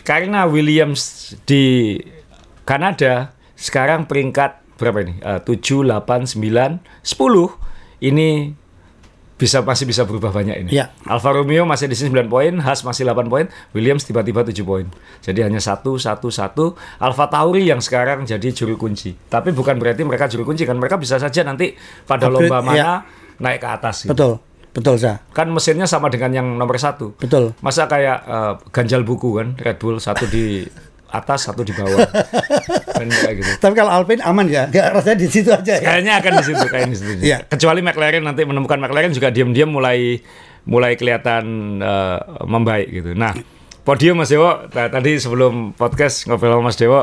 [0.00, 1.98] karena Williams di
[2.64, 5.20] Kanada sekarang peringkat berapa ini?
[5.20, 7.52] Eh, 7, 8, 9, 10.
[8.00, 8.28] Ini
[9.40, 10.70] bisa masih bisa berubah banyak ini.
[10.76, 10.92] Ya.
[11.08, 14.84] Alfa Romeo masih di sini 9 poin, Haas masih 8 poin, Williams tiba-tiba 7 poin.
[15.24, 16.76] Jadi hanya satu satu satu.
[17.00, 19.16] Alfa Tauri yang sekarang jadi juru kunci.
[19.16, 21.72] Tapi bukan berarti mereka juru kunci kan mereka bisa saja nanti
[22.04, 22.92] pada Upgrade, lomba mana ya.
[23.40, 23.96] naik ke atas.
[24.04, 24.32] gitu Betul.
[24.70, 25.18] Betul saya.
[25.34, 27.18] kan mesinnya sama dengan yang nomor satu.
[27.18, 27.58] Betul.
[27.58, 30.62] Masa kayak eh, ganjal buku kan Red Bull satu di
[31.10, 32.06] atas satu di bawah
[33.00, 33.50] kan kayak gitu.
[33.56, 34.68] Tapi kalau Alpine aman ya.
[34.68, 35.96] Dia rasanya di situ aja ya.
[35.96, 37.10] Kayaknya akan di situ kayak di situ.
[37.24, 37.38] Iya.
[37.48, 40.20] Kecuali McLaren nanti menemukan McLaren juga diam-diam mulai
[40.68, 41.44] mulai kelihatan
[41.80, 43.16] eh, membaik gitu.
[43.16, 43.32] Nah
[43.80, 47.00] podium Mas Dewo ta- tadi sebelum podcast ngobrol sama Mas Dewo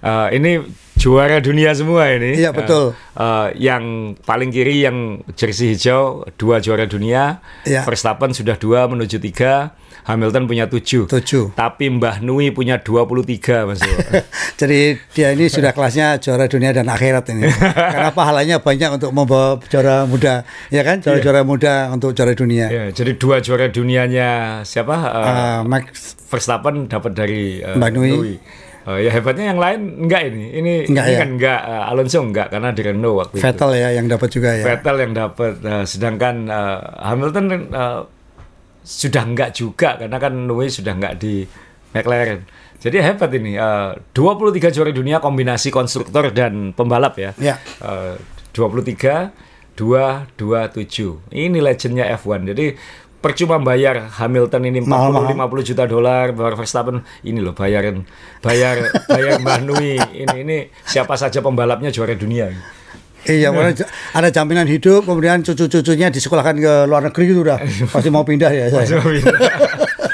[0.00, 0.60] eh, ini
[1.00, 2.36] juara dunia semua ini.
[2.36, 2.92] Iya, betul.
[3.16, 7.40] Eh, eh, yang paling kiri yang jersey hijau dua juara dunia.
[7.64, 7.88] Iya.
[7.88, 9.72] Verstappen sudah dua menuju tiga.
[10.00, 11.06] Hamilton punya tujuh.
[11.06, 11.52] Tujuh.
[11.52, 13.84] Tapi Mbah Nui punya 23 Mas.
[14.60, 17.46] Jadi dia ini sudah kelasnya juara dunia dan akhirat ini.
[17.94, 21.04] Karena pahalanya banyak untuk membawa juara muda, ya kan?
[21.04, 22.72] Juara-juara muda untuk juara dunia.
[22.72, 24.96] Ya, jadi dua juara dunianya siapa?
[24.98, 28.40] Eh, Eh, Max Verstappen dapat dari eh, Mbak Nui.
[28.90, 30.44] Oh, ya hebatnya yang lain enggak ini.
[30.50, 31.18] Ini Enggak, ini ya?
[31.22, 33.44] kan enggak eh, Alonso enggak karena di Renault waktu itu.
[33.46, 34.64] Vettel ya yang dapat juga ya.
[34.66, 35.52] Vettel yang dapat.
[35.62, 38.00] Nah, sedangkan eh, Hamilton eh,
[38.82, 41.46] sudah enggak juga karena kan Nui sudah enggak di
[41.94, 42.42] McLaren.
[42.80, 43.54] Jadi hebat ini.
[43.54, 47.30] eh, 23 juara dunia kombinasi konstruktor dan pembalap ya.
[47.38, 47.62] Ya.
[47.78, 48.18] Eh,
[48.50, 49.30] 23
[49.76, 51.32] 227.
[51.32, 52.44] Ini legendnya F1.
[52.52, 52.66] Jadi
[53.20, 55.36] percuma bayar Hamilton ini 40 Mahal-mahal.
[55.36, 58.02] 50 juta dolar, bayar Verstappen ini loh bayarin
[58.40, 59.96] bayar bayar Mbah Nui.
[59.96, 62.48] Ini ini siapa saja pembalapnya juara dunia.
[63.20, 63.84] Iya, j-
[64.16, 67.60] ada jaminan hidup, kemudian cucu-cucunya disekolahkan ke luar negeri itu udah
[67.92, 68.96] pasti mau pindah ya saya.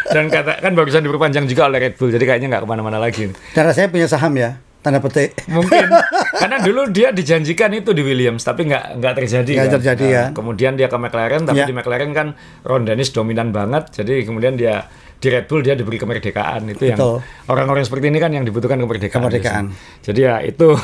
[0.07, 3.31] Dan kata kan barusan diperpanjang juga oleh Red Bull, jadi kayaknya nggak ke mana-mana lagi.
[3.53, 5.39] Karena saya punya saham ya, tanda petik.
[5.47, 5.87] Mungkin
[6.33, 9.53] karena dulu dia dijanjikan itu di Williams, tapi nggak nggak terjadi.
[9.53, 9.75] Nggak kan.
[9.79, 10.25] terjadi, Nah, ya.
[10.33, 11.67] Kemudian dia ke McLaren, tapi Ya.
[11.67, 14.87] di McLaren kan Ron Dennis dominan banget, jadi kemudian dia
[15.17, 17.25] di Red Bull dia diberi kemerdekaan itu yang Betul.
[17.49, 19.17] orang-orang seperti ini kan yang dibutuhkan kemerdekaan.
[19.25, 19.65] Kemerdekaan.
[20.05, 20.77] Jadi ya itu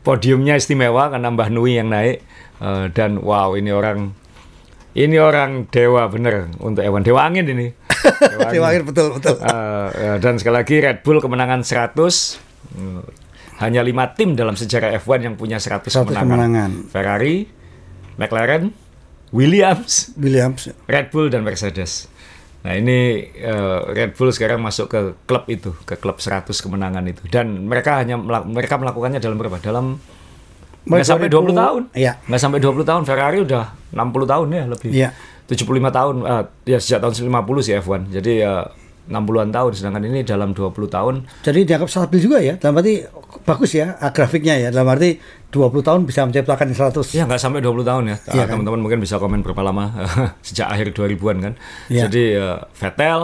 [0.00, 2.24] podiumnya istimewa karena Mbah Nui yang naik
[2.60, 4.12] Eh, dan wow ini orang
[4.92, 7.72] ini orang dewa bener untuk Ewan dewa angin ini.
[8.20, 9.36] Dewa Dewa akhir betul betul.
[9.40, 11.96] Eh, ya, dan sekali lagi Red Bull kemenangan 100
[12.70, 13.00] Hmm,
[13.60, 16.24] hanya lima tim dalam sejarah F1 yang punya 100, 100 kemenangan.
[16.24, 16.70] kemenangan.
[16.88, 17.44] Ferrari,
[18.16, 18.72] McLaren,
[19.30, 20.72] Williams, Williams.
[20.86, 22.08] Red Bull dan Mercedes.
[22.60, 22.98] Nah ini
[23.30, 27.24] eh, Red Bull sekarang masuk ke klub itu, ke klub 100 kemenangan itu.
[27.26, 29.56] Dan mereka hanya melak- mereka melakukannya dalam berapa?
[29.58, 29.96] Dalam
[30.82, 31.82] nggak sampai 20 tahun.
[31.92, 32.12] Iya.
[32.24, 33.02] Nggak sampai 20 tahun.
[33.04, 34.90] Ferrari udah 60 tahun ya lebih.
[34.90, 35.08] Iya.
[35.46, 36.14] 75 tahun.
[36.22, 38.00] eh, ya sejak tahun 50 sih F1.
[38.10, 38.64] Jadi ya
[39.10, 39.72] 60-an tahun.
[39.74, 41.14] Sedangkan ini dalam 20 tahun.
[41.42, 42.54] Jadi dianggap stabil juga ya.
[42.54, 43.02] Dalam arti
[43.42, 44.68] bagus ya ah, grafiknya ya.
[44.70, 45.18] Dalam arti
[45.50, 47.18] 20 tahun bisa menciptakan 100.
[47.18, 48.16] Ya nggak sampai 20 tahun ya.
[48.30, 48.54] Iya Ah, kan?
[48.56, 49.90] Teman-teman mungkin bisa komen berapa lama
[50.46, 51.52] sejak akhir 2000-an kan.
[51.90, 52.06] Iya.
[52.06, 53.20] Jadi eh, Vettel,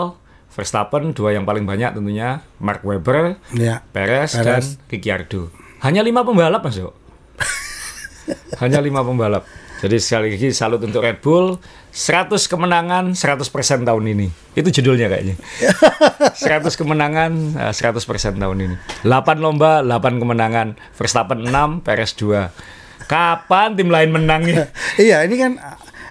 [0.51, 3.79] Verstappen dua yang paling banyak tentunya, Mark Webber, Ya.
[3.93, 4.75] Perez, dan Perez.
[4.89, 5.53] Ricciardo.
[5.79, 6.81] Hanya lima pembalap mas.
[8.61, 9.45] Hanya lima pembalap.
[9.77, 11.61] Jadi sekali lagi salut untuk Red Bull.
[11.97, 13.41] 100 kemenangan 100%
[13.81, 14.29] tahun ini.
[14.53, 15.33] Itu judulnya kayaknya.
[16.45, 18.75] 100 kemenangan eh, 100% tahun ini.
[19.01, 19.09] 8
[19.41, 20.77] lomba 8 kemenangan.
[20.93, 23.09] Verstappen 6, Perez 2.
[23.09, 24.69] Kapan tim lain menangnya?
[25.01, 25.57] Iya, ini kan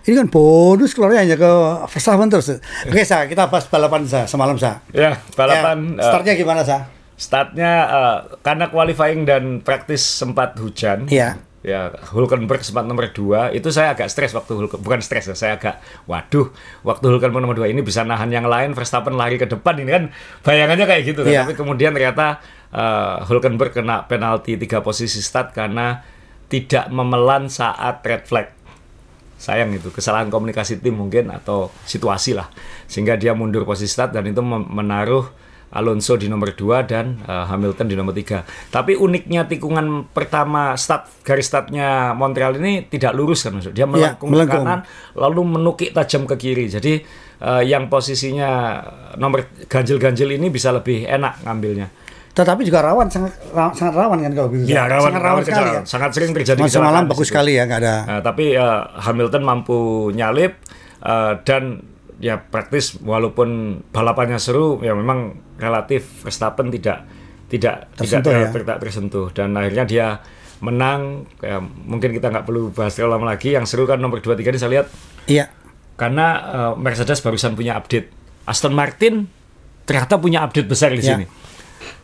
[0.06, 1.50] ini kan bonus keluarnya hanya ke
[1.86, 2.58] Verstappen terus.
[2.90, 4.82] Oke, Sa, kita bahas balapan Sa, semalam Sa.
[4.90, 6.90] ya, balapan Ya, eh, startnya gimana Sa?
[7.16, 11.06] startnya eh, karena qualifying dan praktis sempat hujan.
[11.06, 11.38] Iya.
[11.66, 15.58] Ya, Hulkenberg sempat nomor 2 itu saya agak stres waktu Hulken, bukan stres ya, saya
[15.58, 16.54] agak waduh
[16.86, 20.04] waktu Hulkenberg nomor 2 ini bisa nahan yang lain Verstappen lari ke depan ini kan
[20.46, 21.34] bayangannya kayak gitu kan.
[21.34, 21.42] Iya.
[21.42, 22.38] Tapi kemudian ternyata
[22.70, 26.06] eh, Hulkenberg kena penalti tiga posisi start karena
[26.46, 28.54] tidak memelan saat red flag.
[29.34, 32.46] Sayang itu kesalahan komunikasi tim mungkin atau situasi lah
[32.86, 35.26] sehingga dia mundur posisi start dan itu menaruh
[35.76, 38.72] Alonso di nomor 2 dan eh, Hamilton di nomor 3.
[38.72, 43.76] Tapi uniknya tikungan pertama start garis startnya Montreal ini tidak lurus kan maksud.
[43.76, 44.64] Dia melengkung ke melengkung.
[44.64, 44.80] kanan
[45.12, 46.66] lalu menukik tajam ke kiri.
[46.66, 47.04] Jadi
[47.38, 48.80] eh, yang posisinya
[49.14, 51.88] nomor ganjil-ganjil ini bisa lebih enak ngambilnya.
[52.32, 54.68] Tetapi juga rawan sangat ra- sangat rawan kan kalau gitu.
[54.68, 55.80] Ya, rawan, sangat rawan rawan sekali ya.
[55.88, 57.94] Sangat sering terjadi Mas semalam kecelakaan di bagus sekali ya, nggak ada.
[58.04, 59.78] Nah, tapi eh, Hamilton mampu
[60.12, 60.52] nyalip
[61.00, 61.62] eh, dan
[62.16, 67.04] ya praktis walaupun balapannya seru ya memang relatif Verstappen tidak
[67.46, 68.52] tidak Tersentuh tidak ya.
[68.56, 69.26] tidak tersentuh.
[69.30, 70.06] Dan akhirnya dia
[70.58, 73.54] menang ya, mungkin kita nggak perlu bahas terlalu lama lagi.
[73.54, 74.86] Yang seru kan nomor 2 3 ini saya lihat.
[75.26, 75.46] Iya.
[75.94, 78.12] karena eh, Mercedes barusan punya update.
[78.44, 79.24] Aston Martin
[79.82, 81.16] ternyata punya update besar di Ya.
[81.16, 81.24] sini.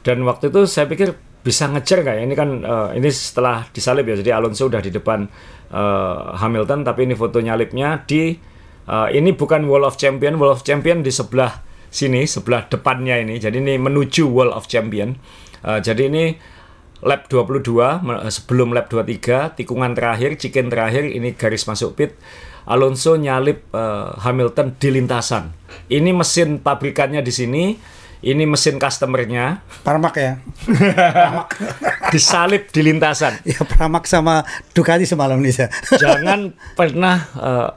[0.00, 2.22] Dan waktu itu saya pikir bisa ngejar nggak ya?
[2.24, 4.16] Ini kan eh, ini setelah disalip ya.
[4.16, 5.26] Jadi Alonso udah di depan
[5.68, 8.32] eh, Hamilton tapi ini foto nyalipnya di
[8.88, 10.38] eh, ini bukan Wall of Champion.
[10.38, 13.36] Wall of Champion di sebelah sini sebelah depannya ini.
[13.36, 15.14] Jadi ini menuju Wall of Champion.
[15.62, 16.24] Eh, jadi ini
[17.02, 22.14] lap 22 me- sebelum lap 23 tikungan terakhir chicken terakhir ini garis masuk pit.
[22.62, 25.50] Alonso nyalip eh, Hamilton di lintasan.
[25.90, 27.64] Ini mesin pabrikannya di sini
[28.22, 29.66] ini mesin customernya.
[29.82, 30.38] Parmak ya.
[32.14, 33.42] disalip di lintasan.
[33.42, 35.66] Ya Pramak sama Ducati semalam nih Sa.
[35.98, 37.70] jangan pernah eh,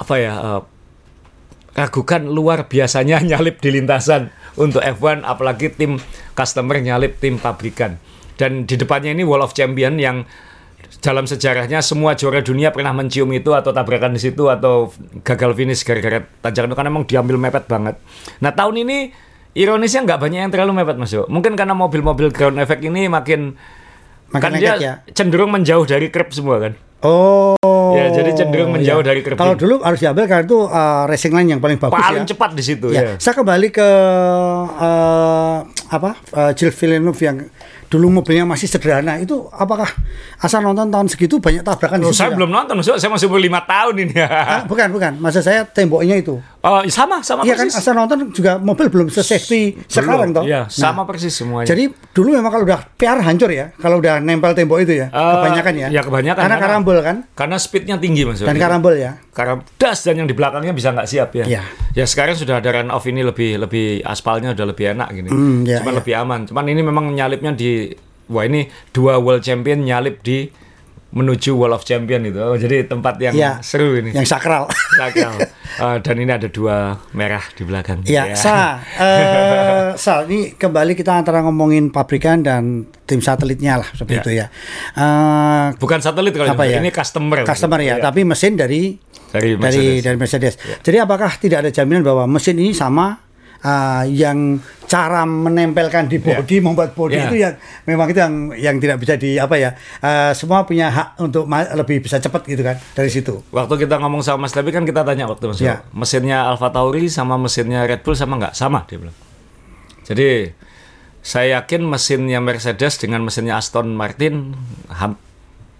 [0.00, 0.62] apa ya eh,
[1.76, 6.00] ragukan luar biasanya nyalip di lintasan untuk F1 apalagi tim
[6.34, 8.00] customer nyalip tim pabrikan
[8.40, 10.24] dan di depannya ini Wall of Champion yang
[11.00, 14.90] dalam sejarahnya semua juara dunia pernah mencium itu atau tabrakan di situ atau
[15.22, 17.96] gagal finish gara-gara tanjakan itu karena emang diambil mepet banget.
[18.42, 18.96] Nah tahun ini
[19.56, 21.24] ironisnya nggak banyak yang terlalu mepet mas Yo.
[21.30, 23.54] Mungkin karena mobil-mobil ground effect ini makin,
[24.34, 24.92] Makin kan dia ya.
[25.14, 26.72] cenderung menjauh dari krep semua kan.
[27.00, 27.79] Oh.
[28.00, 29.36] Ya, jadi cenderung menjauh dari kerbing.
[29.36, 32.28] Kalau dulu harus diambil karena itu uh, racing line yang paling bagus Paling ya.
[32.28, 33.14] cepat di situ Ya, ya.
[33.16, 33.88] saya kembali ke
[34.68, 35.56] uh,
[35.90, 37.36] apa uh, Gilles Villeneuve yang
[37.90, 39.90] dulu mobilnya masih sederhana itu apakah
[40.38, 42.36] asal nonton tahun segitu banyak tabrakan di Loh, situ saya ya?
[42.38, 44.28] belum nonton, saya masih umur lima tahun ini ya.
[44.30, 47.80] Ah, bukan bukan maksud saya temboknya itu Oh, sama sama Iya kan, persis.
[47.80, 50.44] asal nonton juga mobil belum se-safety sekarang toh.
[50.44, 51.64] Iya, Nah, sama persis semuanya.
[51.64, 55.16] Jadi dulu memang kalau udah PR hancur ya, kalau udah nempel tembok itu ya, Eh,
[55.34, 55.88] kebanyakan ya.
[55.88, 58.38] ya kebanyakan, Karena karena- karambol kan, karena speednya tinggi mas.
[58.38, 59.16] dan karambol ya.
[59.30, 61.44] karena das dan yang di belakangnya bisa nggak siap ya.
[61.48, 61.62] Iya.
[61.92, 65.28] Ya sekarang sudah ada run off ini lebih lebih aspalnya udah lebih enak gini.
[65.28, 65.98] Hmm, iya, Cuman iya.
[65.98, 66.40] lebih aman.
[66.44, 67.88] Cuman ini memang nyalipnya di
[68.28, 70.44] wah ini dua world champion nyalip di
[71.10, 72.38] menuju Wall of Champion itu.
[72.38, 73.52] Oh, jadi tempat yang Iya.
[73.60, 74.10] seru ini.
[74.10, 74.70] Yang sakral.
[74.92, 75.36] Sakral.
[75.72, 76.76] Eh, dan ini ada dua
[77.10, 78.02] merah di belakang.
[78.02, 78.36] Iya, Ya.
[78.36, 78.58] Sa,
[79.02, 82.62] eh, Sa, ini kembali kita antara ngomongin pabrikan dan
[83.04, 84.22] tim satelitnya lah seperti Iya.
[84.22, 84.46] itu ya.
[84.94, 86.78] Eh, Bukan satelit kalau apa ini, ya?
[86.78, 87.42] ini customer.
[87.42, 88.02] customer ya, Iya.
[88.02, 88.94] tapi mesin dari
[89.30, 90.02] Dari dari Mercedes.
[90.02, 90.54] dari Mercedes.
[90.80, 93.29] Jadi apakah tidak ada jaminan bahwa mesin ini sama
[93.62, 94.58] uh, yang
[94.90, 97.30] cara menempelkan di bodi membuat bodi Ya.
[97.30, 97.54] itu yang
[97.86, 99.70] memang itu yang yang tidak bisa di apa ya
[100.02, 103.44] uh, semua punya hak untuk lebih bisa cepat gitu kan dari situ.
[103.54, 105.84] Waktu kita ngomong sama Mas Devi kan kita tanya waktu Mas Ya.
[105.86, 108.54] Yo, mesinnya Alfa Tauri sama mesinnya Red Bull sama nggak?
[108.56, 109.16] Sama dia bilang.
[110.04, 110.50] Jadi
[111.20, 114.56] saya yakin mesinnya Mercedes dengan mesinnya Aston Martin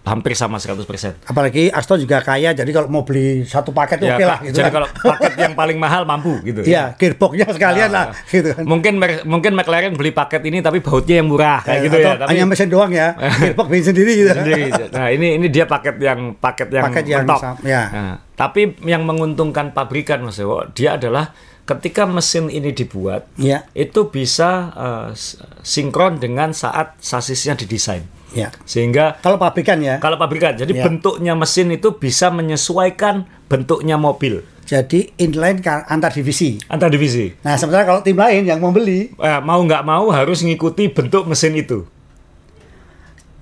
[0.01, 0.81] hampir sama 100%.
[1.23, 4.57] Apalagi Aston juga kaya jadi kalau mau beli satu paket Ya, oke lah Kak, gitu
[4.57, 4.75] jadi kan.
[4.75, 6.61] kalau paket yang paling mahal mampu gitu.
[6.63, 8.65] Iya, gearboxnya sekalian lah gitu kan.
[8.65, 12.17] Mungkin mungkin McLaren beli paket ini tapi bautnya yang murah kayak Eh, gitu ya.
[12.17, 14.29] atau hanya mesin doang ya, gearbox bikin sendiri gitu.
[14.31, 14.63] sendiri.
[14.89, 17.41] Nah ini ini dia paket yang paket yang Paket yang mentok.
[17.41, 17.83] sam- ya.
[17.87, 23.69] Nah, tapi yang menguntungkan pabrikan Mas Dewo, dia adalah ketika mesin ini dibuat, Iya.
[23.73, 24.73] itu bisa
[25.13, 28.03] s- sinkron dengan saat sasisnya didesain.
[28.31, 28.49] Ya.
[28.63, 29.99] Sehingga Kalau pabrikan ya.
[29.99, 30.85] kalau pabrikan, jadi Ya.
[30.85, 36.63] bentuknya mesin itu bisa menyesuaikan bentuknya mobil Jadi inline antar divisi.
[36.65, 37.35] antar divisi.
[37.43, 41.55] Nah, sementara kalau tim lain yang membeli, Eh, mau nggak mau harus ngikuti bentuk mesin
[41.55, 41.91] itu.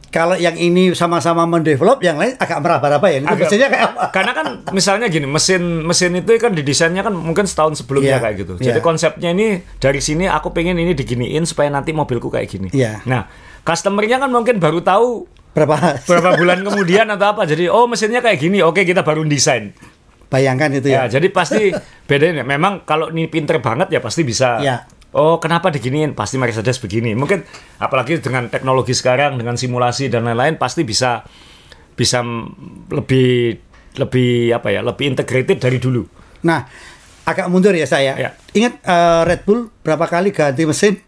[0.08, 3.20] kalau yang ini sama-sama mendevelop, yang lain agak meraba-raba ya.
[3.20, 4.02] Itu Agak- mesinnya kayak apa?
[4.08, 8.36] Karena kan misalnya gini, mesin mesin itu kan didesainnya kan mungkin setahun sebelumnya Iya, kayak
[8.40, 8.52] gitu.
[8.56, 8.82] Jadi iya.
[8.82, 9.46] konsepnya ini
[9.76, 12.68] dari sini aku pengen ini diginiin supaya nanti mobilku kayak gini.
[12.72, 13.04] Iya.
[13.04, 13.28] Nah,
[13.68, 16.00] customernya kan mungkin baru tahu Berapa?
[16.08, 17.42] berapa bulan kemudian atau apa.
[17.44, 19.74] Jadi oh mesinnya kayak gini, oke kita baru desain.
[20.28, 21.18] Bayangkan itu Ya, ya.
[21.18, 21.72] jadi pasti
[22.04, 22.40] bedain.
[22.44, 24.60] Memang kalau ini pinter banget ya pasti bisa.
[24.60, 24.86] Iya.
[25.16, 26.12] Oh, kenapa diginiin?
[26.12, 27.16] Pasti Mercedes begini.
[27.16, 27.40] Mungkin
[27.80, 31.24] apalagi dengan teknologi sekarang dengan simulasi dan lain-lain pasti bisa
[31.96, 32.20] bisa
[32.92, 33.56] lebih
[33.96, 34.84] lebih apa ya?
[34.84, 36.04] Lebih integrated dari dulu.
[36.44, 36.68] Nah,
[37.24, 38.14] agak mundur ya saya.
[38.20, 38.30] Ya.
[38.52, 41.00] Ingat eh, Red Bull berapa kali ganti mesin?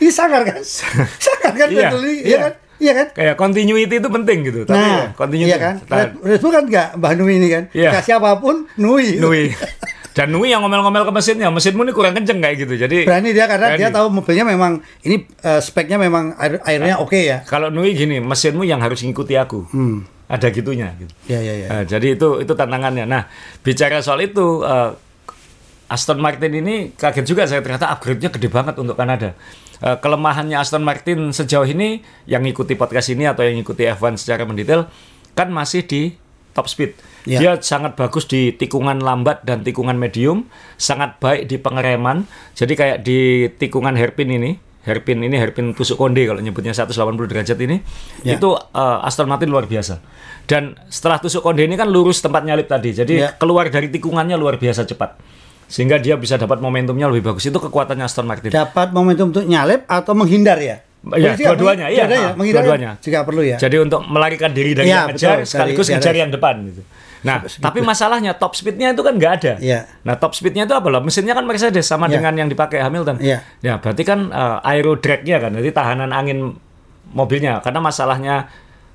[0.00, 0.60] Ini sangar kan?
[1.26, 2.18] sangar kan Iya, iya.
[2.24, 2.52] Iya kan?
[2.80, 3.06] Iya kan?
[3.12, 4.60] Kayak continuity itu penting gitu.
[4.64, 5.52] Tapi ya, Nah, continuity.
[5.52, 5.74] iya kan?
[5.84, 6.10] Red,
[6.40, 7.62] Bull kan enggak Mbah Nui ini kan?
[7.70, 7.90] Iya.
[7.92, 9.20] Kasih apa pun, Nui.
[9.20, 9.52] Nui.
[10.16, 12.74] Dan Nui yang ngomel-ngomel ke mesinnya, mesinmu ini kurang kenceng kayak gitu.
[12.74, 13.94] Jadi Berani dia karena dia Berani.
[13.94, 17.44] tahu mobilnya memang ini eh, speknya memang air, airnya oke ya.
[17.44, 19.68] kalau Nui gini, mesinmu yang harus ngikuti aku.
[19.70, 20.02] Hmm.
[20.26, 21.12] Ada gitunya gitu.
[21.26, 21.66] Ya ya ya.
[21.68, 23.04] Nah, jadi itu itu tantangannya.
[23.04, 23.28] Nah,
[23.60, 24.90] bicara soal itu eh,
[25.86, 29.34] Aston Martin ini kaget juga saya ternyata upgrade-nya gede banget untuk Kanada.
[29.80, 34.44] Eh, kelemahannya Aston Martin sejauh ini yang ngikuti podcast ini atau yang ngikuti F1 secara
[34.44, 34.84] mendetail
[35.32, 36.12] kan masih di
[36.52, 36.92] top speed.
[37.24, 37.40] Ya.
[37.40, 40.44] Dia sangat bagus di tikungan lambat dan tikungan medium,
[40.76, 42.28] sangat baik di pengereman.
[42.52, 47.56] Jadi kayak di tikungan hairpin ini, hairpin ini hairpin tusuk konde kalau nyebutnya 180 derajat
[47.64, 47.80] ini,
[48.20, 48.36] Ya.
[48.36, 49.96] itu eh, Aston Martin luar biasa.
[50.44, 52.92] Dan setelah tusuk konde ini kan lurus tempat nyalip tadi.
[52.92, 53.32] Jadi Ya.
[53.32, 55.39] keluar dari tikungannya luar biasa cepat.
[55.70, 57.46] Sehingga dia bisa dapat momentumnya lebih bagus.
[57.46, 58.50] Itu kekuatannya Aston Martin.
[58.50, 60.82] Dapat momentum untuk nyalip atau menghindar ya?
[61.00, 62.90] Juga dua-duanya, iya, ah, menghindar dua-duanya.
[62.98, 63.56] kan juga perlu ya.
[63.56, 66.82] Jadi untuk melarikan diri dari Iya, yang ngejar betul, sekaligus dari- ngejar yang depan gitu.
[67.20, 69.52] Nah, tapi masalahnya top speednya itu kan nggak ada.
[69.60, 69.88] Iya.
[70.04, 71.00] Nah, top speednya itu apa loh?
[71.00, 72.20] Mesinnya kan Mercedes sama Iya.
[72.20, 73.16] dengan yang dipakai Hamilton.
[73.16, 73.40] Iya.
[73.64, 76.56] Ya, berarti kan eh, aero drag-nya kan, jadi tahanan angin
[77.12, 77.60] mobilnya.
[77.60, 78.34] Karena masalahnya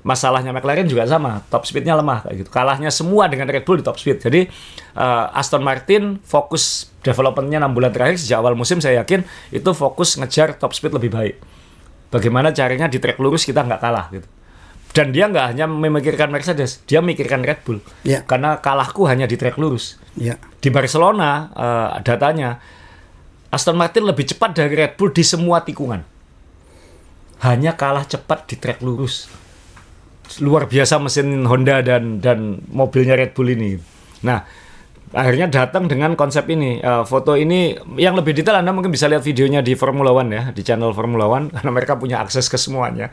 [0.06, 2.50] masalahnya McLaren juga sama, top speednya lemah kayak gitu.
[2.54, 4.22] Kalahnya semua dengan Red Bull di top speed.
[4.22, 4.46] Jadi
[4.94, 10.14] eh, Aston Martin fokus developmentnya 6 bulan terakhir sejak awal musim saya yakin itu fokus
[10.14, 11.36] ngejar top speed lebih baik.
[12.14, 14.28] Bagaimana caranya di track lurus kita nggak kalah gitu.
[14.94, 17.82] Dan dia nggak hanya memikirkan Mercedes, dia mikirkan Red Bull.
[18.06, 18.22] Iya.
[18.24, 19.98] Karena kalahku hanya di track lurus.
[20.14, 20.38] Ya.
[20.62, 22.62] Di Barcelona eh, datanya
[23.50, 25.98] Aston Martin lebih cepat dari Red Bull di semua tikungan.
[27.42, 29.45] Hanya kalah cepat di trek lurus.
[30.42, 33.78] Luar biasa mesin Honda dan dan mobilnya Red Bull ini.
[34.26, 34.42] Nah,
[35.14, 36.82] akhirnya datang dengan konsep ini.
[36.82, 40.44] Eh, foto ini yang lebih detail Anda mungkin bisa lihat videonya di Formula One ya,
[40.50, 43.12] di channel Formula One karena mereka punya akses ke semuanya.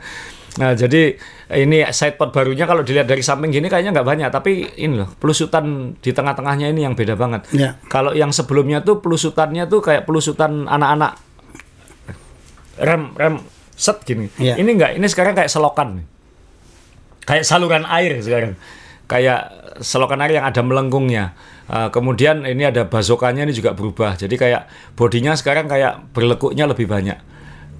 [0.54, 1.18] Nah, jadi
[1.50, 5.98] ini sidepod barunya kalau dilihat dari samping gini kayaknya nggak banyak, tapi ini loh, pelusutan
[5.98, 7.50] di tengah-tengahnya ini yang beda banget.
[7.50, 7.74] Ya.
[7.90, 11.18] Kalau yang sebelumnya tuh pelusutannya tuh kayak pelusutan anak-anak
[12.78, 13.34] rem rem
[13.74, 14.30] set gini.
[14.38, 14.54] Iya.
[14.58, 16.06] Ini enggak, ini sekarang kayak selokan.
[17.24, 18.54] Kayak saluran air sekarang.
[19.04, 19.40] kayak
[19.84, 21.36] selokan air yang ada melengkungnya.
[21.64, 24.16] Uh, kemudian ini ada bazookannya ini juga berubah.
[24.16, 27.16] Jadi kayak bodinya sekarang kayak berlekuknya lebih banyak.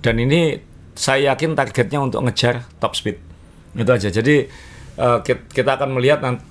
[0.01, 0.61] Dan ini
[0.97, 3.21] saya yakin targetnya untuk ngejar top speed.
[3.77, 4.09] Itu aja.
[4.09, 4.49] Jadi
[5.01, 6.45] uh, kit- kita akan melihat nanti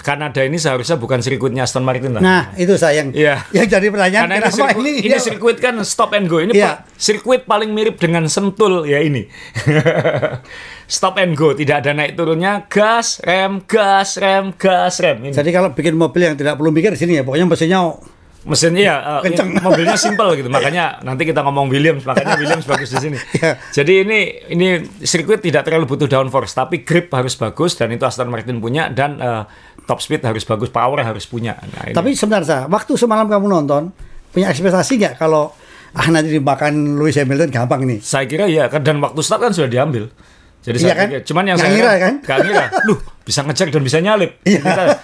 [0.00, 2.22] Kanada ini seharusnya bukan sirkuitnya Aston Martin lah.
[2.22, 3.12] Nah, itu sayang.
[3.12, 3.44] Iya.
[3.56, 4.92] Yang jadi pertanyaan Karena ini kenapa sirkuit, ini?
[5.00, 6.38] ini ya, sirkuit kan stop and go.
[6.38, 6.66] Ini Iya.
[6.66, 9.28] pa- sirkuit paling mirip dengan sentul ya ini.
[10.90, 15.22] stop and go, tidak ada naik turunnya, gas, rem, gas, rem, gas, rem.
[15.22, 15.32] Ini.
[15.32, 17.80] Jadi kalau bikin mobil yang tidak perlu mikir di sini ya, pokoknya mesinnya
[18.40, 19.52] Mesinnya ya, uh, Kenceng.
[19.52, 20.48] ini mobilnya simple gitu.
[20.48, 23.18] Makanya nanti kita ngomong Williams, makanya Williams bagus di sini.
[23.36, 23.60] Iya.
[23.68, 24.66] Jadi ini ini
[25.04, 29.20] sirkuit tidak terlalu butuh downforce, tapi grip harus bagus dan itu Aston Martin punya dan
[29.20, 29.44] uh,
[29.90, 31.58] top speed harus bagus, power harus punya.
[31.58, 31.94] Nah, ini.
[31.94, 33.90] Tapi sebenarnya waktu semalam kamu nonton
[34.30, 35.50] punya ekspektasi nggak kalau
[35.90, 37.98] ah nanti dimakan Lewis Hamilton gampang nih?
[37.98, 40.06] Saya kira ya, kan dan waktu start kan sudah diambil.
[40.60, 41.06] Jadi Iya saya kan?
[41.08, 42.14] pikir, cuman yang Nggak saya ngira kan?
[42.22, 44.30] nggak ngira, luh bisa ngecek dan bisa nyalip.
[44.44, 44.60] Iya.
[44.62, 44.98] Kita-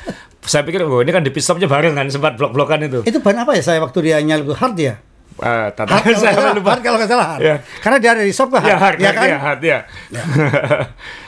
[0.46, 3.02] saya pikir, oh ini kan di pit stopnya bareng kan, sempat blok-blokan itu.
[3.02, 4.94] Itu ban apa ya saya waktu dia nyalip hard ya?
[5.36, 6.70] Tata, Hard kalau saya salah, lupa.
[6.70, 7.42] hard kalau nggak salah hard.
[7.42, 7.56] Iya.
[7.82, 8.62] Karena dia ada di shop kan?
[8.62, 9.26] Ya, hard, ya hard, kan?
[9.26, 9.78] ya, hard, ya.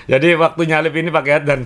[0.09, 1.61] Jadi waktu nyalip ini pakai hard dan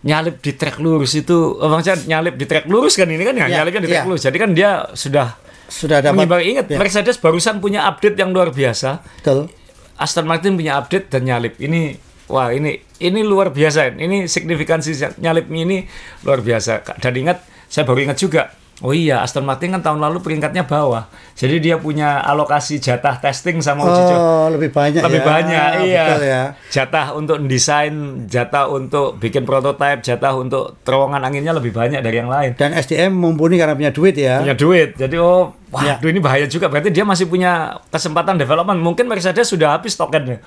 [0.00, 3.46] nyalip di trek lurus itu, oh, maksudnya nyalip di trek lurus kan ini kan ya,
[3.46, 4.08] Iya, nyalipnya di trek iya.
[4.08, 4.22] lurus.
[4.24, 5.36] Jadi kan dia sudah
[5.68, 6.16] Sudah dapat.
[6.16, 6.42] mengimbang.
[6.42, 9.04] Ingat, Ya, Mercedes barusan punya update yang luar biasa.
[9.20, 9.52] betul.
[9.94, 11.60] Aston Martin punya update dan nyalip.
[11.60, 11.92] Ini
[12.26, 13.92] wah ini ini luar biasa.
[13.92, 15.84] Ini signifikansi nyalip ini
[16.24, 16.80] luar biasa.
[16.96, 18.48] Dan ingat saya baru ingat juga.
[18.80, 21.04] Oh iya, Aston Martin kan tahun lalu peringkatnya bawah.
[21.36, 24.16] Jadi dia punya alokasi jatah testing sama uji coba.
[24.16, 25.26] Oh, lebih banyak Lebih ya.
[25.28, 26.04] banyak, iya.
[26.08, 26.42] Betul ya.
[26.72, 27.92] Jatah untuk desain,
[28.24, 32.56] jatah untuk bikin prototipe, jatah untuk terowongan anginnya lebih banyak dari yang lain.
[32.56, 34.40] Dan SDM mumpuni karena punya duit ya.
[34.40, 34.96] Punya duit.
[34.96, 36.00] Jadi oh, Ya.
[36.00, 36.72] waduh ini bahaya juga.
[36.72, 38.80] Berarti dia masih punya kesempatan development.
[38.80, 40.40] Mungkin Mercedes sudah habis tokennya.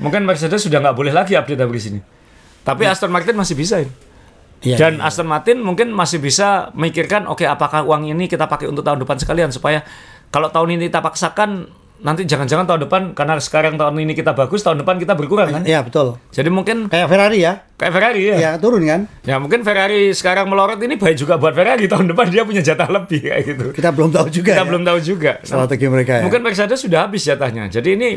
[0.00, 2.00] Mungkin Mercedes sudah nggak boleh lagi update dari sini.
[2.64, 3.92] Tapi Aston Martin masih bisa ini.
[4.62, 5.10] Iya, Dan iya.
[5.10, 9.18] Aston Martin mungkin masih bisa memikirkan, oke apakah uang ini kita pakai untuk tahun depan
[9.18, 9.82] sekalian supaya
[10.30, 11.66] kalau tahun ini kita paksakan
[12.02, 15.62] nanti jangan-jangan tahun depan karena sekarang tahun ini kita bagus tahun depan kita berkurang kan?
[15.62, 16.18] Iya, betul.
[16.34, 17.62] Jadi mungkin Kayak Ferrari ya.
[17.78, 18.36] kayak Ferrari ya.
[18.38, 19.06] Ya, turun kan?
[19.22, 22.90] Ya mungkin Ferrari sekarang melorot ini baik juga buat Ferrari tahun depan dia punya jatah
[22.90, 23.66] lebih kayak gitu.
[23.70, 24.50] Kita belum tahu juga.
[24.50, 24.66] Kita ya.
[24.66, 25.32] belum tahu juga.
[25.46, 26.22] strategi mereka ya.
[26.26, 27.70] Mungkin Mercedes sudah habis jatahnya.
[27.70, 28.08] Jadi ini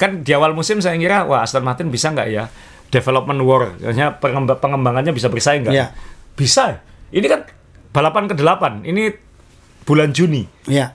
[0.00, 2.48] kan di awal musim saya kira wah Aston Martin bisa nggak ya
[2.92, 5.72] development war, artinya pengemba- pengembangannya bisa bersaing nggak?
[5.72, 5.86] Iya.
[6.32, 6.84] Bisa.
[7.08, 7.48] Ini kan
[7.90, 8.84] balapan ke-8.
[8.84, 9.02] Ini
[9.82, 10.44] bulan Juni.
[10.68, 10.92] Iya.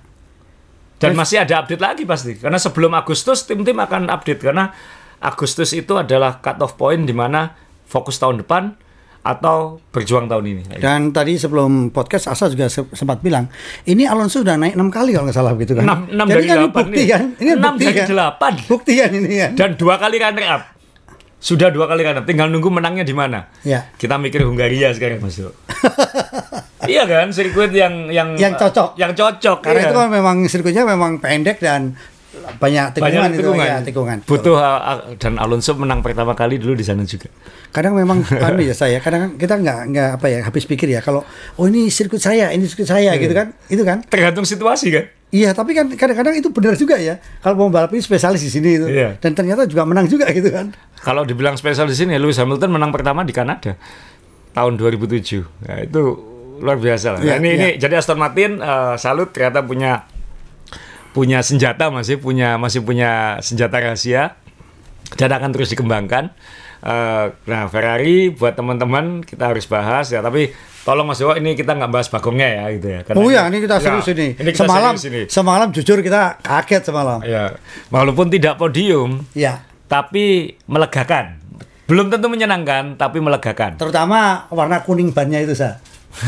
[0.97, 2.37] Dan masih ada update lagi pasti.
[2.37, 4.69] Karena sebelum Agustus tim-tim akan update karena
[5.17, 7.53] Agustus itu adalah cut off point di mana
[7.85, 8.73] fokus tahun depan
[9.21, 10.61] atau berjuang tahun ini.
[10.77, 13.45] Dan tadi sebelum podcast Asa juga se- sempat bilang,
[13.83, 15.83] ini Alonso sudah naik enam kali kalau nggak salah begitu kan.
[15.83, 17.07] Enam- enam Jadi dari kan ini delapan bukti nih.
[17.07, 17.23] kan.
[17.35, 18.07] Ini Enam bukti dari kan.
[18.07, 18.51] delapan.
[18.65, 19.51] Bukti kan ini kan.
[19.53, 20.61] Dan dua kali runner up.
[21.37, 22.25] Sudah dua kali runner up.
[22.25, 23.45] Tinggal nunggu menangnya di mana.
[23.61, 23.93] Ya.
[23.93, 25.53] Kita mikir Hungaria sekarang masuk.
[26.91, 28.97] iya kan, sirkuit yang yang Yang cocok.
[28.97, 29.57] Yang cocok.
[29.61, 29.89] Karena iya.
[29.89, 31.93] itu kan memang sirkuitnya memang pendek dan
[32.57, 33.67] banyak tikungan, banyak itu tikungan.
[33.67, 34.17] ya, tikungan.
[34.23, 37.27] Butuh uh, uh, dan Alonso menang pertama kali dulu di sana juga.
[37.75, 41.27] Kadang memang anu ya saya, kadang kita nggak nggak apa ya habis pikir ya kalau
[41.59, 43.21] oh ini sirkuit saya, ini sirkuit saya Iya.
[43.21, 43.97] gitu kan, itu kan.
[44.07, 45.05] Tergantung situasi kan.
[45.27, 47.19] Iya, tapi kan kadang-kadang itu benar juga ya.
[47.43, 48.87] Kalau mau balap ini spesialis di sini itu.
[48.87, 49.19] Iya.
[49.19, 50.71] Dan ternyata juga menang juga gitu kan.
[51.03, 53.75] Kalau dibilang spesial di sini, Lewis Hamilton menang pertama di Kanada
[54.55, 55.67] tahun 2007.
[55.67, 56.01] Nah, itu
[56.63, 57.19] luar biasa lah.
[57.19, 57.55] Nah, Iya, ini, iya.
[57.59, 60.07] ini jadi Aston Martin eh, salut ternyata punya
[61.11, 64.37] punya senjata masih punya masih punya senjata rahasia
[65.19, 66.31] dan akan terus dikembangkan.
[66.77, 70.53] Eh, nah Ferrari buat teman-teman kita harus bahas ya tapi
[70.87, 72.99] tolong Mas Dewa ini kita nggak bahas bagongnya ya gitu ya.
[73.03, 74.27] Karena oh iya, ini kita Ya, serius ini.
[74.33, 75.21] Ini kita semalam, serius ini.
[75.27, 77.19] semalam jujur kita kaget semalam.
[77.21, 79.67] Ya, walaupun tidak podium Iya.
[79.85, 81.43] tapi melegakan.
[81.83, 83.75] Belum tentu menyenangkan tapi melegakan.
[83.75, 85.83] Terutama warna kuning bannya itu sa.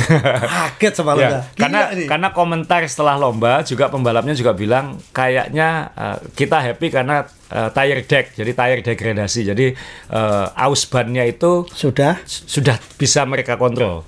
[0.78, 2.06] kaget semalam Ya, karena ini.
[2.06, 8.04] karena komentar setelah lomba juga pembalapnya juga bilang kayaknya eh, kita happy karena eh, tire
[8.04, 9.66] deck jadi tire degradasi jadi
[10.10, 14.06] eh, aus bannya itu sudah sudah bisa mereka kontrol.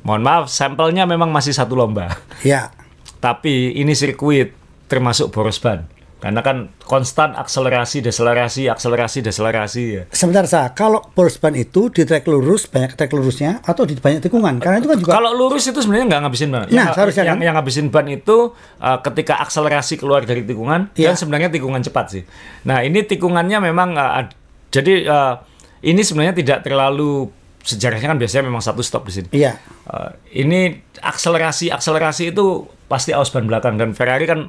[0.00, 2.08] Mohon maaf sampelnya memang masih satu lomba
[2.40, 2.72] ya
[3.20, 4.56] tapi ini sirkuit
[4.88, 5.84] termasuk boros ban
[6.20, 10.02] karena kan konstan akselerasi deselerasi akselerasi deselerasi ya.
[10.12, 14.24] sebentar sa kalau boros ban itu di trek lurus banyak trek lurusnya atau di banyak
[14.24, 16.60] tikungan karena itu kan juga Kalau lurus itu sebenarnya nggak ngabisin ban.
[16.60, 17.44] Nah, yang, seharusnya yang, kan?
[17.44, 18.36] yang ngabisin ban itu
[18.80, 21.12] uh, ketika akselerasi keluar dari tikungan Iya.
[21.12, 22.22] dan sebenarnya tikungan cepat sih.
[22.68, 24.36] Nah ini tikungannya memang uh, ad-
[24.68, 25.34] jadi uh,
[25.80, 29.28] ini sebenarnya tidak terlalu sejarahnya kan biasanya memang satu stop di sini.
[29.32, 29.56] iya
[29.90, 34.46] Uh, ini akselerasi akselerasi itu pasti aus ban belakang dan Ferrari kan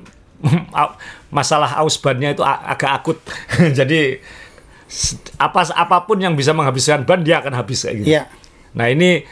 [1.37, 3.17] masalah aus bannya itu agak akut.
[3.79, 4.21] jadi
[5.41, 8.13] apa apa pun yang bisa menghabiskan ban dia akan habis kayak gitu.
[8.13, 8.29] iya
[8.75, 9.23] Nah ini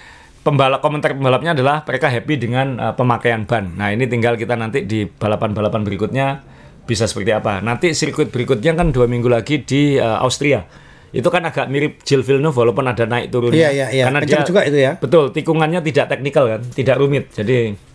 [0.43, 3.75] pembalap komentar pembalapnya adalah mereka happy dengan uh, pemakaian ban.
[3.75, 6.27] Nah ini tinggal kita nanti di balapan-balapan berikutnya
[6.83, 7.61] bisa seperti apa.
[7.61, 10.63] Nanti sirkuit berikutnya kan dua minggu lagi di uh, Austria.
[11.09, 13.57] Itu kan agak mirip Gilles Villeneuve walaupun ada naik turunnya.
[13.57, 14.03] Iya, iya, iya.
[14.09, 14.91] Karena Kencang dia juga itu ya.
[15.01, 17.33] Betul, tikungannya tidak teknikal kan, tidak rumit.
[17.33, 17.89] Jadi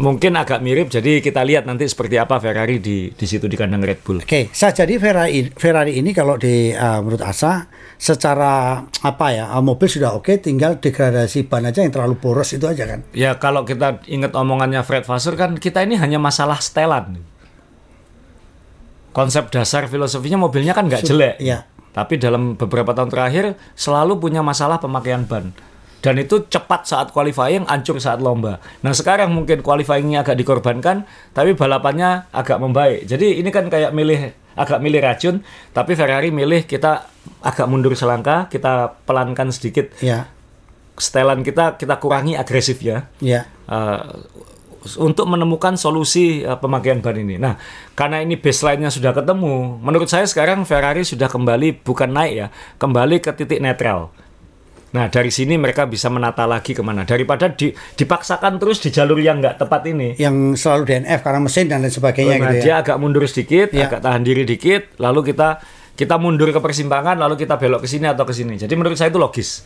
[0.00, 0.88] mungkin agak mirip.
[0.92, 4.20] Jadi kita lihat nanti seperti apa Ferrari di di situ di kandang Red Bull.
[4.24, 9.62] Oke, saya jadi Ferrari Ferrari ini kalau di uh, menurut Asa secara apa ya uh,
[9.62, 13.00] mobil sudah oke, tinggal degradasi ban aja yang terlalu boros itu aja kan.
[13.16, 17.22] Ya kalau kita ingat omongannya Fred Vasseur kan kita ini hanya masalah setelan.
[19.12, 21.36] Konsep dasar filosofinya mobilnya kan nggak jelek.
[21.36, 21.68] iya.
[21.92, 25.52] Tapi dalam beberapa tahun terakhir selalu punya masalah pemakaian ban.
[26.02, 28.58] Dan itu cepat saat qualifying, ancur saat lomba.
[28.82, 33.06] Nah sekarang mungkin qualifyingnya agak dikorbankan, tapi balapannya agak membaik.
[33.06, 37.06] Jadi ini kan kayak milih agak milih racun, tapi Ferrari milih kita
[37.40, 40.26] agak mundur selangkah, kita pelankan sedikit Ya,
[40.98, 43.48] setelan kita kita kurangi agresif ya ya.
[43.70, 44.12] uh,
[44.98, 47.38] untuk menemukan solusi uh, pemakaian ban ini.
[47.38, 47.54] Nah,
[47.92, 53.18] karena ini baseline-nya sudah ketemu, menurut saya sekarang Ferrari sudah kembali bukan naik ya, kembali
[53.18, 54.10] ke titik netral.
[54.92, 57.08] Nah, dari sini mereka bisa menata lagi ke mana.
[57.08, 60.20] Daripada di- dipaksakan terus di jalur yang nggak tepat ini.
[60.20, 62.62] Yang selalu DNF karena mesin dan lain sebagainya Nah, gitu ya.
[62.62, 63.88] dia agak mundur sedikit, Ya.
[63.88, 68.08] agak tahan diri dikit, lalu kita kita mundur ke persimpangan, lalu kita belok ke sini
[68.08, 68.56] atau ke sini.
[68.56, 69.64] Jadi menurut saya itu logis.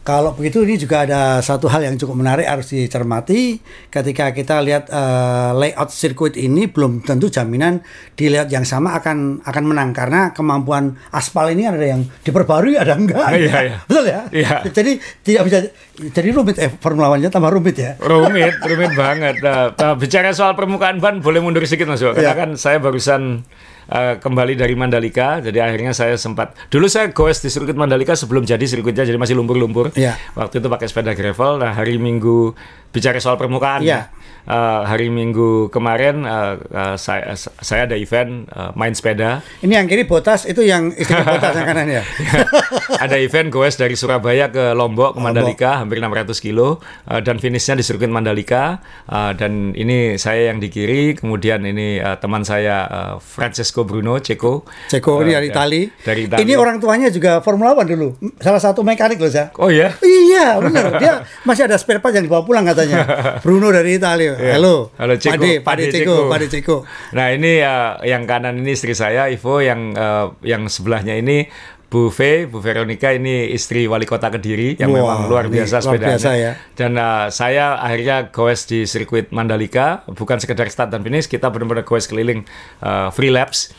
[0.00, 3.60] Kalau begitu ini juga ada satu hal yang cukup menarik harus dicermati
[3.92, 7.84] ketika kita lihat eh, layout sirkuit ini belum tentu jaminan
[8.16, 12.96] di layout yang sama akan akan menang karena kemampuan aspal ini ada yang diperbarui ada
[12.96, 13.28] enggak.
[13.28, 13.76] Iya, iya.
[13.88, 14.20] Betul ya?
[14.32, 14.54] Iya.
[14.72, 15.58] Jadi tidak bisa
[16.00, 18.00] jadi rumit eh, Formula One-nya tambah rumit ya.
[18.00, 19.36] rumit, rumit banget.
[19.44, 22.00] Nah, nah, bicara soal permukaan ban, boleh mundur sedikit mas?
[22.00, 22.32] Karena Iya.
[22.32, 23.44] kan saya barusan
[23.90, 26.54] uh, kembali dari Mandalika, jadi akhirnya saya sempat.
[26.70, 29.90] Dulu saya goes di sirkuit Mandalika sebelum jadi sirkuitnya, jadi masih lumpur-lumpur.
[29.98, 30.16] Iya.
[30.38, 31.58] Waktu itu pakai sepeda gravel.
[31.58, 32.54] Nah hari Minggu
[32.94, 33.82] bicara soal permukaan.
[33.82, 34.08] Iya.
[34.46, 39.42] Uh, hari Minggu kemarin uh, uh, saya saya ada event uh, main sepeda.
[39.60, 42.02] Ini yang kiri botas itu yang istri botas yang kanan ya.
[43.04, 46.78] ada event goes dari Surabaya ke Lombok ke Mandalika hampir 600 kilo
[47.08, 51.98] uh, dan finishnya di sirkuit Mandalika Uh, dan ini saya yang di kiri kemudian ini
[51.98, 55.82] uh, teman saya uh, Francesco Bruno Ceko Ceko ini Uh, dari ya, Itali.
[56.04, 58.08] dari Itali Ini orang tuanya juga Formula One dulu.
[58.38, 59.50] Salah satu mekanik loh saya.
[59.58, 61.12] oh ya Iya benar dia
[61.42, 63.02] masih ada spare part yang dibawa pulang katanya
[63.44, 65.34] Bruno dari Italia halo Halo, Ceko.
[65.40, 66.16] Pade Pade Ceko.
[66.30, 66.76] Pade Ceko
[67.16, 71.48] Nah ini uh, yang kanan ini istri saya Ivo yang uh, yang sebelahnya ini
[71.90, 75.98] Bu V, Bu Veronica ini istri wali kota Kediri yang Wah, memang luar biasa luar
[75.98, 76.14] sepedanya.
[76.14, 76.52] biasa ya.
[76.78, 81.82] Dan uh, saya akhirnya goes di sirkuit Mandalika, bukan sekedar start dan finish, kita benar-benar
[81.82, 82.46] goes keliling
[82.78, 83.74] uh, free laps.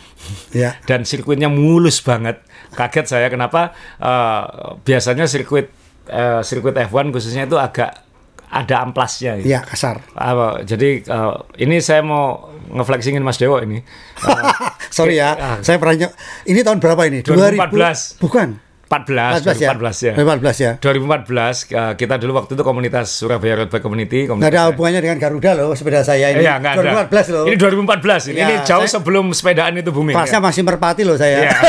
[0.52, 2.44] ya Dan sirkuitnya mulus banget.
[2.76, 3.72] Kaget saya kenapa
[4.04, 5.72] uh, biasanya sirkuit
[6.12, 8.11] uh, sirkuit F1 khususnya itu agak
[8.52, 9.40] ada amplasnya.
[9.40, 9.48] gitu.
[9.48, 13.80] ya kasar Apa, jadi uh, ini saya mau ngeflexingin Mas Dewo ini.
[14.20, 14.36] Uh,
[14.92, 15.58] sorry ya Ah.
[15.60, 16.12] saya pernah
[16.44, 18.20] ini tahun berapa ini 2014.
[18.20, 18.50] 2000 bukan
[18.86, 20.14] 14, 14 ya 2014 ya.
[20.14, 21.32] 2014 ya 2014
[21.72, 24.28] uh, kita dulu waktu itu komunitas Surabaya Road Bike Community.
[24.28, 27.08] komunitas ada hubungannya dengan Garuda loh sepeda saya ini Iya, nggak ada.
[27.08, 28.22] 2014 loh Ini 2014.
[28.28, 30.12] Ini, Ya, ini jauh saya- sebelum sepedaan itu booming.
[30.12, 30.44] kelasnya ya.
[30.44, 31.52] masih merpati loh saya Iya.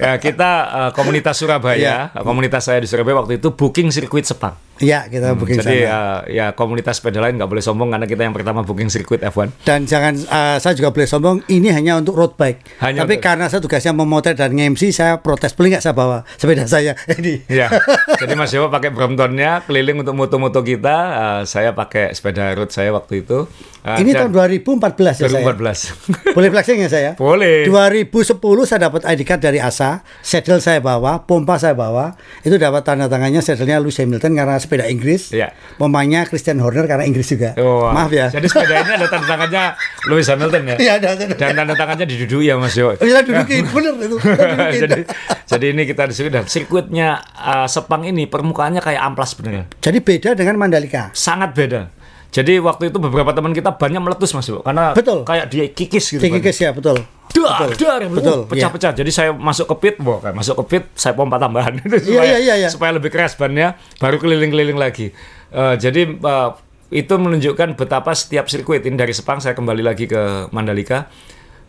[0.00, 1.96] ya, kita uh, komunitas Surabaya, Iya.
[2.10, 4.56] uh, komunitas saya di Surabaya waktu itu booking sirkuit Sepang.
[4.76, 5.94] Iya, kita booking Jadi sana.
[5.94, 9.62] uh, ya komunitas sepeda lain nggak boleh sombong karena kita yang pertama booking sirkuit F1.
[9.62, 12.82] Dan jangan eh, saya juga boleh sombong ini hanya untuk road bike.
[12.82, 16.26] Hanya Tapi untuk- karena saya tugasnya memotret dan nge-MC saya protes boleh nggak saya bawa
[16.34, 17.46] sepeda saya ini.
[17.46, 17.70] Ya,
[18.20, 20.96] jadi Mas Dewa pakai Bromptonnya keliling untuk moto-moto kita.
[21.06, 23.46] uh, saya pakai sepeda road saya waktu itu.
[23.84, 24.74] Uh, ini tahun 2014
[25.20, 25.44] ya saya.
[25.44, 26.32] 2014.
[26.32, 27.10] Boleh flexing ya saya?
[27.20, 27.68] Boleh.
[27.68, 32.16] 2010 saya dapat ID card dari ASA, saddle saya bawa, pompa saya bawa.
[32.40, 35.28] Itu dapat tanda tangannya saddlenya Lewis Hamilton karena sepeda Inggris.
[35.30, 35.52] Iya.
[35.76, 37.52] Pompanya Christian Horner karena Inggris juga.
[37.60, 38.32] Oh, Maaf ya.
[38.32, 39.64] Jadi sepeda ini ada tanda tangannya
[40.08, 40.76] Lewis Hamilton ya.
[40.80, 41.24] Iya, ada, ada.
[41.36, 42.96] Dan tanda tangannya didudui ya Mas Dewa.
[42.96, 44.16] Oh, Kita dudukin, bener itu.
[44.16, 44.80] Dudukin.
[44.88, 45.00] jadi,
[45.44, 49.68] jadi ini kita di sini dan sirkuitnya uh, Sepang ini permukaannya kayak amplas beneran.
[49.84, 51.12] Jadi beda dengan Mandalika.
[51.12, 51.92] Sangat beda.
[52.34, 55.22] Jadi waktu itu beberapa teman kita banyak meletus Mas Dewa karena Betul.
[55.22, 56.18] kayak dia kikis gitu.
[56.18, 56.42] kan.
[56.42, 56.98] Kikis ya, betul.
[57.34, 58.92] Dar, dar, Betul, uh, pecah-pecah.
[58.94, 62.24] Jadi saya masuk ke pit, wah, masuk ke pit, saya pompa tambahan itu Iya, supaya,
[62.24, 62.68] iya, iya, iya.
[62.70, 65.10] supaya lebih keras bannya, baru keliling-keliling lagi.
[65.54, 66.50] Eh, jadi eh,
[66.94, 71.10] itu menunjukkan betapa setiap sirkuit ini dari Sepang saya kembali lagi ke Mandalika.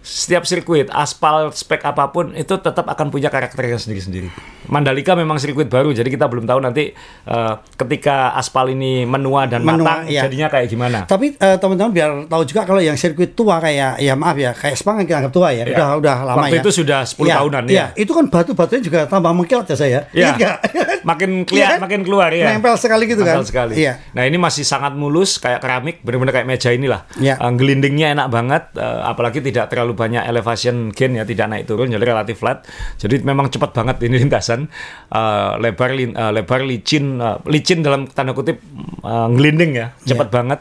[0.06, 4.30] Setiap sirkuit, aspal, spek apa pun itu tetap akan punya karakternya sendiri-sendiri.
[4.66, 6.94] Mandalika memang sirkuit baru, jadi kita belum tahu nanti
[7.26, 10.26] eh, ketika aspal ini menua dan Menua, matang iya.
[10.26, 11.00] jadinya kayak gimana.
[11.06, 14.78] Tapi eh, teman-teman biar tahu juga kalau yang sirkuit tua kayak ya maaf ya kayak
[14.78, 15.74] Spang yang kita anggap tua ya, Ya.
[15.74, 16.62] udah udah lama Waktu ya.
[16.62, 17.86] itu sudah 10 Iya, tahunan, Iya, ya.
[17.98, 20.00] itu kan batu-batunya juga tambah mengkilat ya saya.
[20.14, 20.58] Ya, Ingat nggak?
[21.10, 21.82] makin Iya kelihatan, kan?
[21.82, 22.46] makin keluar ya.
[22.50, 23.50] Nempel sekali gitu Nempel kan.
[23.50, 23.74] sekali.
[23.82, 23.94] Iya.
[24.14, 27.02] Nah ini masih sangat mulus kayak keramik, benar-benar kayak meja inilah.
[27.18, 27.38] Iya.
[27.38, 31.90] Eh, gelindingnya enak banget, eh, apalagi tidak terlalu banyak elevation gain ya, tidak naik turun,
[31.90, 32.68] jadi relatif flat.
[32.96, 34.68] Jadi memang cepat banget ini lintasan,
[35.08, 38.60] Eh, lebar lin- eh, lebar licin, eh, licin dalam tanda kutip
[39.02, 40.60] eh, gelinding ya, cepat banget.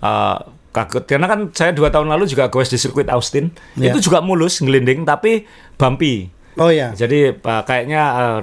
[0.00, 0.38] Eh,
[0.74, 3.94] kaget karena kan saya dua tahun lalu juga goes di sirkuit Austin, Iya.
[3.94, 5.46] itu juga mulus gelinding tapi
[5.78, 6.26] bumpy.
[6.54, 6.90] Oh ya.
[6.90, 8.38] Jadi uh, kayaknya uh,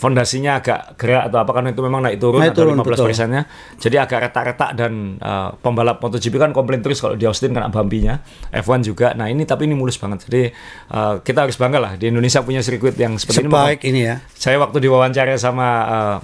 [0.00, 3.06] fondasinya agak gerak atau apa karena itu memang naik turun Naik atau turun, 15 betul.
[3.12, 3.42] persennya.
[3.76, 8.24] Jadi agak retak-retak dan uh, pembalap MotoGP kan komplain terus kalau di Austin kena bumpy-nya.
[8.48, 9.12] F1 juga.
[9.12, 10.24] Nah ini tapi ini mulus banget.
[10.24, 10.48] Jadi
[10.96, 13.52] uh, kita harus bangga lah di Indonesia punya sirkuit yang seperti ini.
[13.52, 14.16] Sebaik ini ya.
[14.32, 16.16] Saya waktu diwawancara sama uh,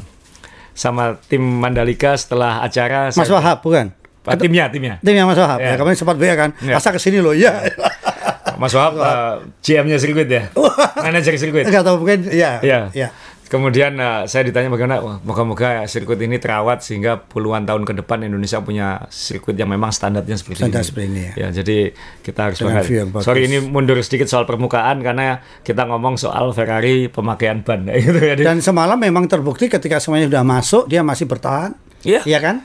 [0.73, 3.93] sama tim Mandalika setelah acara Mas saya- Wahab bukan?
[4.27, 5.61] Uh, timnya timnya Timnya Mas Wahab.
[5.61, 5.71] Iya.
[5.71, 6.51] Ya, kemarin sempat WA kan.
[6.65, 6.81] Iya.
[6.81, 7.37] Asa ke sini loh.
[7.37, 7.61] Iya.
[8.57, 10.49] Mas Wahab uh, GM-nya sirkuit ya
[10.97, 12.59] manajer sirkuit Enggak tahu mungkin ya.
[12.65, 12.89] Iya.
[12.97, 13.09] Iya.
[13.47, 18.27] Kemudian uh, saya ditanya bagaimana, wah, moga-moga sirkuit ini terawat sehingga puluhan tahun ke depan
[18.27, 20.89] Indonesia punya sirkuit yang memang standarnya seperti Standar ini.
[20.91, 21.33] seperti ini, ya.
[21.47, 21.79] Ya, jadi
[22.27, 22.83] kita harus bangga.
[23.23, 28.35] Sorry ini mundur sedikit soal permukaan karena kita ngomong soal Ferrari pemakaian ban gitu ya.
[28.35, 31.79] Dan semalam memang terbukti ketika semuanya sudah masuk dia masih bertahan.
[32.03, 32.27] Iya.
[32.27, 32.57] Iya kan?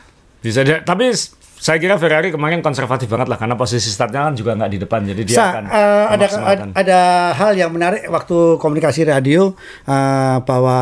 [0.42, 1.14] Bisa dia, tapi
[1.62, 5.06] saya kira Ferrari kemarin konservatif banget lah karena posisi startnya kan juga nggak di depan
[5.06, 7.00] jadi dia Sa, akan eh, ada, ada ada
[7.38, 9.54] hal yang menarik waktu komunikasi radio
[9.86, 10.80] eh, bahwa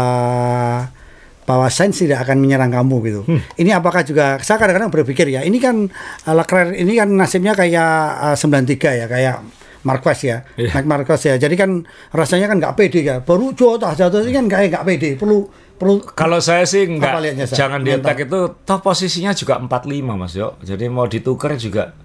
[1.43, 3.21] bahwa Sainz tidak akan menyerang kamu gitu.
[3.25, 3.41] Hmm.
[3.57, 5.89] Ini apakah juga saya kadang-kadang berpikir ya, ini kan
[6.23, 9.37] eh, Leclerc ini kan nasibnya kayak eh, 93 ya, kayak
[9.79, 10.75] Marquez ya, Iya.
[10.75, 11.35] Marc Marquez ya.
[11.39, 13.15] Jadi kan rasanya kan nggak pede ya.
[13.23, 15.09] Baru jatuh jatuh ini kan kayak nggak pede.
[15.17, 15.47] Perlu
[15.79, 17.55] perlu Kalau saya sih Apa nggak, lihatnya, Sa?
[17.55, 20.59] jangan di attack itu, toh posisinya juga 45 Mas Yo.
[20.59, 21.95] Jadi mau ditukar juga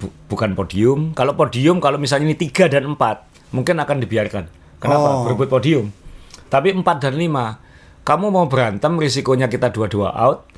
[0.00, 1.12] bu- bukan podium.
[1.12, 4.44] Kalau podium, kalau misalnya ini 3 dan 4, mungkin akan dibiarkan.
[4.80, 5.08] Kenapa?
[5.12, 5.28] Oh.
[5.28, 5.92] Berebut podium.
[6.48, 7.60] Tapi 4 dan 5,
[8.02, 10.48] kamu mau berantem, risikonya kita dua-dua out.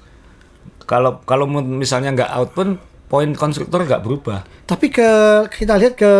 [0.87, 2.69] Kalau kalau misalnya nggak out pun,
[3.07, 4.47] poin konstruktor nggak berubah.
[4.65, 5.09] Tapi ke
[5.53, 6.11] kita lihat ke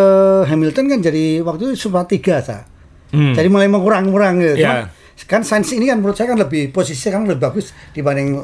[0.45, 2.69] Hamilton kan jadi waktu itu cuma tiga sa.
[3.09, 3.33] Hmm.
[3.33, 4.61] Jadi mulai mengurang-kurang gitu.
[4.61, 4.67] Iya.
[4.67, 8.41] Cuman, kan Sainz ini kan menurut saya kan lebih posisinya kan lebih bagus dibanding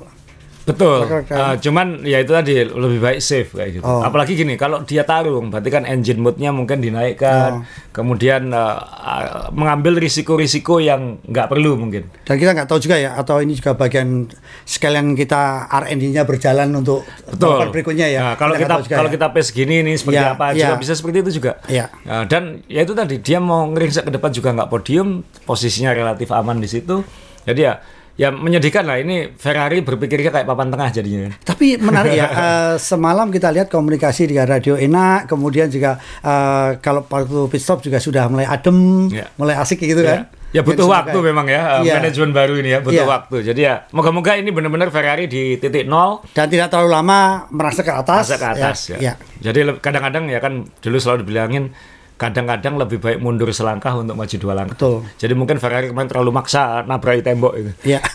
[0.70, 1.00] Betul.
[1.26, 3.84] Uh, cuman ya itu tadi lebih baik safe kayak gitu.
[3.84, 4.06] Oh.
[4.06, 6.86] Apalagi gini, kalau dia tarung, berarti kan engine moodnya mungkin Oh.
[6.86, 12.06] dinaikkan, kemudian uh, uh, mengambil risiko-risiko yang nggak perlu mungkin.
[12.24, 14.30] dan kita nggak tahu juga ya atau ini juga bagian
[14.64, 18.20] sekalian kita R&D-nya berjalan untuk tahapan berikutnya ya.
[18.22, 19.16] Nah, kalau kita juga kalau ya.
[19.18, 20.62] kita pace gini nih seperti Iya, apa iya.
[20.70, 21.52] juga bisa seperti itu juga.
[21.66, 21.86] Iya.
[22.06, 26.30] Uh, dan ya itu tadi dia mau ngeringsek ke depan juga nggak podium, posisinya relatif
[26.30, 27.02] aman di situ.
[27.44, 27.82] Jadi ya
[28.20, 31.32] ya menyedihkan lah ini Ferrari berpikirnya kayak papan tengah jadinya.
[31.40, 37.08] Tapi menarik ya, eh, semalam kita lihat komunikasi dengan radio enak, kemudian juga eh, kalau
[37.08, 39.32] waktu pit stop juga sudah mulai adem, Ya.
[39.34, 40.28] mulai asik gitu kan.
[40.52, 41.94] Ya, ya butuh Jadi waktu memang ya uh, Iya.
[41.96, 43.08] manajemen baru ini ya butuh Iya.
[43.08, 43.36] waktu.
[43.46, 47.94] Jadi ya moga-moga ini benar-benar Ferrari di titik nol Dan tidak terlalu lama merasa ke
[47.94, 48.28] atas.
[48.28, 48.98] masa ke atas ya.
[49.00, 49.14] ya.
[49.40, 51.72] Jadi le- kadang-kadang ya kan dulu selalu dibilangin
[52.20, 54.76] kadang-kadang lebih baik mundur selangkah untuk maju dua langkah.
[54.76, 55.08] Betul.
[55.16, 57.72] Jadi mungkin Ferrari kemarin terlalu maksa nabrak tembok itu.
[57.96, 58.04] Iya.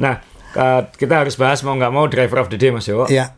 [0.00, 0.16] Nah,
[0.96, 3.04] kita harus bahas mau nggak mau driver of the day Mas Yo.
[3.04, 3.36] Iya.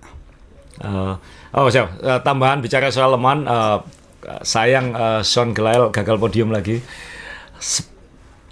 [0.78, 1.14] Eh,
[1.58, 1.98] oh siap.
[1.98, 3.78] Eh, tambahan bicara soal Le Mans, eh,
[4.46, 6.78] sayang eh, Sean Gelael gagal podium lagi.
[7.58, 7.91] Se-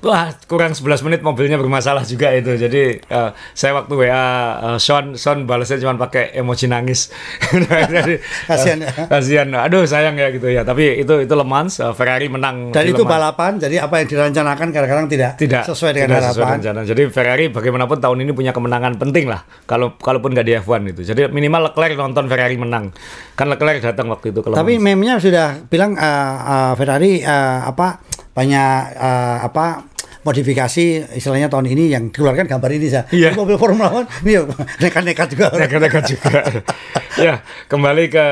[0.00, 2.56] Wah, kurang 11 menit mobilnya bermasalah juga itu.
[2.56, 7.12] Jadi eh, saya waktu WA eh, Sean Sean balasnya cuma pakai emoji nangis.
[7.92, 8.90] Jadi, eh, Kasihan ya.
[9.04, 9.48] Kasihan.
[9.60, 10.64] Aduh, sayang ya gitu ya.
[10.64, 13.12] Tapi itu itu Le Mans, eh, Ferrari menang Dan itu Mans.
[13.12, 16.56] balapan, jadi apa yang direncanakan kadang-kadang tidak, tidak sesuai dengan tidak sesuai harapan.
[16.64, 16.80] rencana.
[16.88, 19.44] Jadi Ferrari bagaimanapun tahun ini punya kemenangan penting lah.
[19.68, 21.02] Kalau kalaupun nggak di F1 itu.
[21.04, 22.88] Jadi minimal Leclerc nonton Ferrari menang.
[23.36, 24.84] Kan Leclerc datang waktu itu ke Le Tapi Mans.
[24.96, 29.89] meme-nya sudah bilang eh, eh, Ferrari eh, apa banyak eh, apa
[30.20, 33.08] modifikasi istilahnya tahun ini yang dikeluarkan gambar ini saja.
[33.08, 33.32] Iya.
[33.32, 34.44] Mobil Formula One, iya,
[34.80, 35.46] nekat-nekat juga.
[35.56, 36.38] Nekat-nekat juga.
[37.26, 37.34] ya,
[37.68, 38.26] kembali ke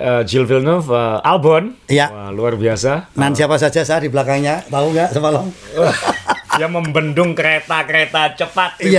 [0.00, 1.76] eh, Gilles Villeneuve, eh, Albon.
[1.88, 2.06] Iya.
[2.08, 3.12] Wah, luar biasa.
[3.20, 5.44] Nan siapa saja saya di belakangnya, tahu nggak semalam?
[6.54, 8.94] Dia membendung kereta-kereta cepat itu.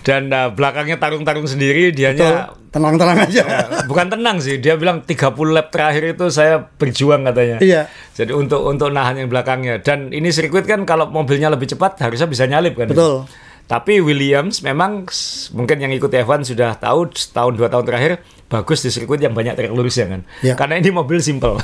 [0.00, 2.54] Dan eh, belakangnya tarung-tarung sendiri, dianya.
[2.68, 3.42] Tenang-tenang aja.
[3.48, 5.16] Ya, bukan tenang sih dia bilang 30
[5.48, 7.88] lap terakhir itu saya berjuang katanya Iya.
[8.12, 12.28] jadi untuk untuk nahan yang belakangnya dan ini sirkuit kan kalau mobilnya lebih cepat harusnya
[12.28, 13.24] bisa nyalip kan Betul.
[13.64, 15.08] tapi Williams memang
[15.56, 18.12] mungkin yang ikut F1 sudah tahu setahun dua tahun terakhir
[18.48, 20.24] bagus di sirkuit yang banyak trek lurus ya kan.
[20.40, 20.56] Ya.
[20.56, 21.60] Karena ini mobil simple.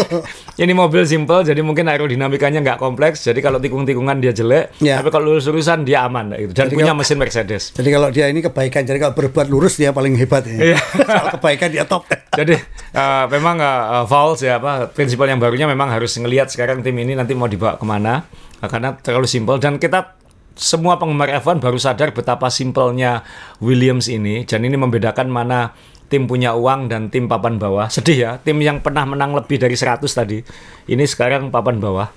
[0.62, 3.24] ini mobil simple jadi mungkin aerodinamikanya nggak kompleks.
[3.24, 5.00] Jadi kalau tikung-tikungan dia jelek, Ya.
[5.00, 6.52] tapi kalau lurus-lurusan dia aman gitu.
[6.52, 7.62] Dan Jadi punya kalau- mesin Mercedes.
[7.72, 10.76] Jadi kalau dia ini kebaikan, jadi kalau berbuat lurus dia paling hebat ya.
[10.76, 10.78] Iya.
[11.08, 12.04] Soal kebaikan dia top.
[12.38, 12.54] Jadi
[12.92, 17.16] eh, memang uh, Vowles ya apa prinsipal yang barunya memang harus ngelihat sekarang tim ini
[17.16, 18.22] nanti mau dibawa ke mana
[18.60, 20.14] eh, karena terlalu simpel dan kita
[20.54, 23.22] semua penggemar F1 baru sadar betapa simpelnya
[23.58, 25.74] Williams ini dan ini membedakan mana
[26.08, 27.86] tim punya uang dan tim papan bawah.
[27.86, 30.40] Sedih ya, tim yang pernah menang lebih dari 100 tadi
[30.86, 32.08] ini sekarang papan bawah.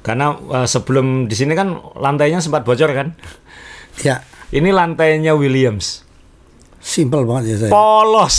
[0.00, 3.12] Karena eh, sebelum di sini kan lantainya sempat bocor kan.
[4.00, 6.06] Ya, Ini lantainya Williams.
[6.80, 7.70] simpel banget ya saya.
[7.70, 8.36] Polos.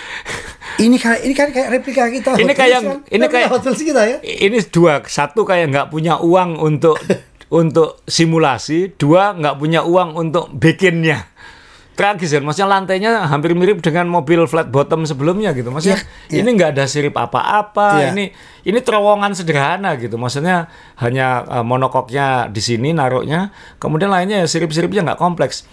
[0.80, 2.30] Ini kayak ini kan kayak replika kita.
[2.40, 2.98] Ini kayak- kan.
[3.04, 4.16] ini kayak- Hot Wheels kita ya.
[4.24, 6.96] ini dua satu kayak nggak punya uang untuk
[7.60, 11.28] untuk simulasi dua nggak punya uang untuk bikinnya
[12.00, 15.68] tragis kan maksudnya lantainya hampir mirip dengan mobil flat bottom sebelumnya gitu.
[15.68, 16.00] Maksudnya
[16.32, 18.16] Iya, ini nggak ada sirip apa-apa Iya.
[18.16, 18.32] ini
[18.64, 20.16] ini terowongan sederhana gitu.
[20.16, 25.68] Maksudnya hanya eh, monokoknya di sini naruhnya kemudian lainnya ya sirip-siripnya nggak kompleks.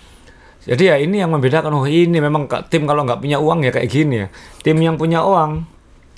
[0.68, 3.88] Jadi ya ini yang membedakan oh ini memang tim kalau nggak punya uang ya kayak
[3.88, 4.28] gini ya.
[4.60, 5.64] Tim yang punya uang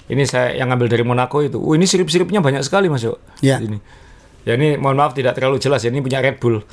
[0.09, 3.61] ini saya yang ngambil dari Monaco itu oh ini sirip-siripnya banyak sekali masuk Ya.
[3.61, 3.77] ini.
[4.41, 6.65] Ya ini mohon maaf tidak terlalu jelas ya ini punya Red Bull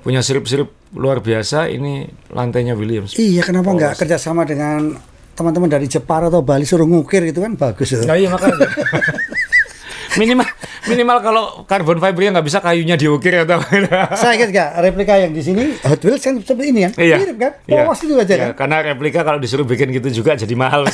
[0.00, 4.96] punya sirip-sirip luar biasa ini lantainya Williams Iya, kenapa nggak kerjasama dengan
[5.32, 8.04] teman-teman dari Jepara atau Bali suruh ngukir gitu kan bagus itu.
[8.04, 8.60] Nah, iya makanya
[10.20, 10.42] minimal
[10.84, 13.62] minimal kalau carbon fibernya nggak bisa kayunya diukir atau
[14.18, 17.16] Saya ingat nggak replika yang di sini Hot Wheels kan seperti ini ya, Iya.
[17.22, 17.52] mirip kan?
[17.64, 17.86] Iya.
[17.86, 18.66] Polos itu aja Iya, kan?
[18.66, 20.82] Karena replika kalau disuruh bikin gitu juga jadi mahal.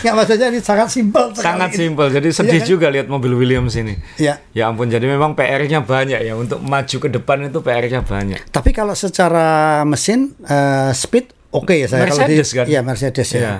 [0.00, 1.24] Nggak maksudnya ini sangat simpel.
[1.32, 2.06] Sangat simpel.
[2.08, 2.68] Jadi sedih Iya kan?
[2.68, 3.94] juga lihat mobil Williams ini.
[4.16, 4.40] Iya.
[4.50, 8.40] Ya ampun, jadi memang PR-nya banyak ya untuk maju ke depan itu PR-nya banyak.
[8.48, 12.66] Tapi kalau secara mesin eh, speed oke ya saya kalau di- Mercedes kan?
[12.66, 13.38] Iya Mercedes ya.
[13.38, 13.54] Iya.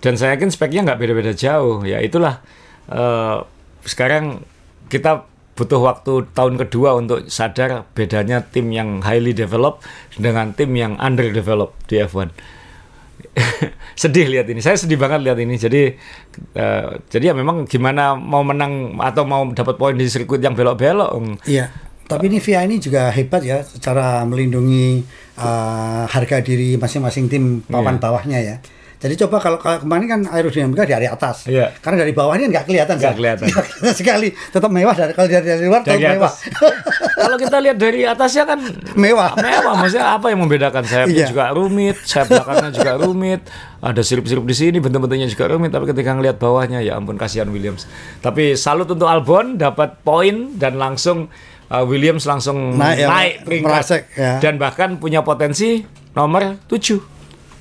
[0.00, 1.82] Dan saya yakin speknya nggak beda-beda jauh.
[1.82, 2.40] Ya itulah
[2.86, 3.36] eh,
[3.82, 4.44] sekarang
[4.86, 5.24] kita
[5.54, 9.84] butuh waktu tahun kedua untuk sadar bedanya tim yang highly developed
[10.16, 12.32] dengan tim yang underdeveloped di F1.
[14.02, 14.60] sedih lihat ini.
[14.60, 15.54] Saya sedih banget lihat ini.
[15.56, 15.82] Jadi
[16.56, 21.40] eh, jadi ya memang gimana mau menang atau mau dapat poin di sirkuit yang belok-belok.
[21.44, 21.70] Iya.
[22.10, 25.04] Tapi ini VIA ini juga hebat ya secara melindungi
[25.38, 28.02] eh, harga diri masing-masing tim papan Iya.
[28.02, 28.56] bawahnya ya.
[29.00, 31.72] Jadi coba kalau, kalau kemarin kan aerodinamika dari atas, Iya.
[31.74, 33.44] karena dari bawah ini nggak kelihatan, Nggak kelihatan.
[33.48, 34.28] Nggak kelihatan sekali.
[34.30, 36.28] Tetap mewah dari kalau dari, dari luar Dari tetap mewah.
[36.28, 36.34] atas.
[37.20, 38.58] Kalau kita lihat dari atasnya kan
[38.94, 39.36] Mewah.
[39.46, 41.28] mewah maksudnya apa yang membedakan sayapnya Iya.
[41.28, 43.40] juga rumit sayap belakangnya juga rumit
[43.78, 47.84] ada sirip-sirip di sini bentuk-bentuknya juga rumit tapi ketika ngelihat bawahnya ya ampun kasihan Williams
[48.18, 51.28] tapi salut untuk Albon dapat poin dan langsung
[51.68, 54.32] uh, Williams langsung Naik naik, ya, peringkat merasek, ya.
[54.38, 57.19] dan bahkan punya potensi nomor 7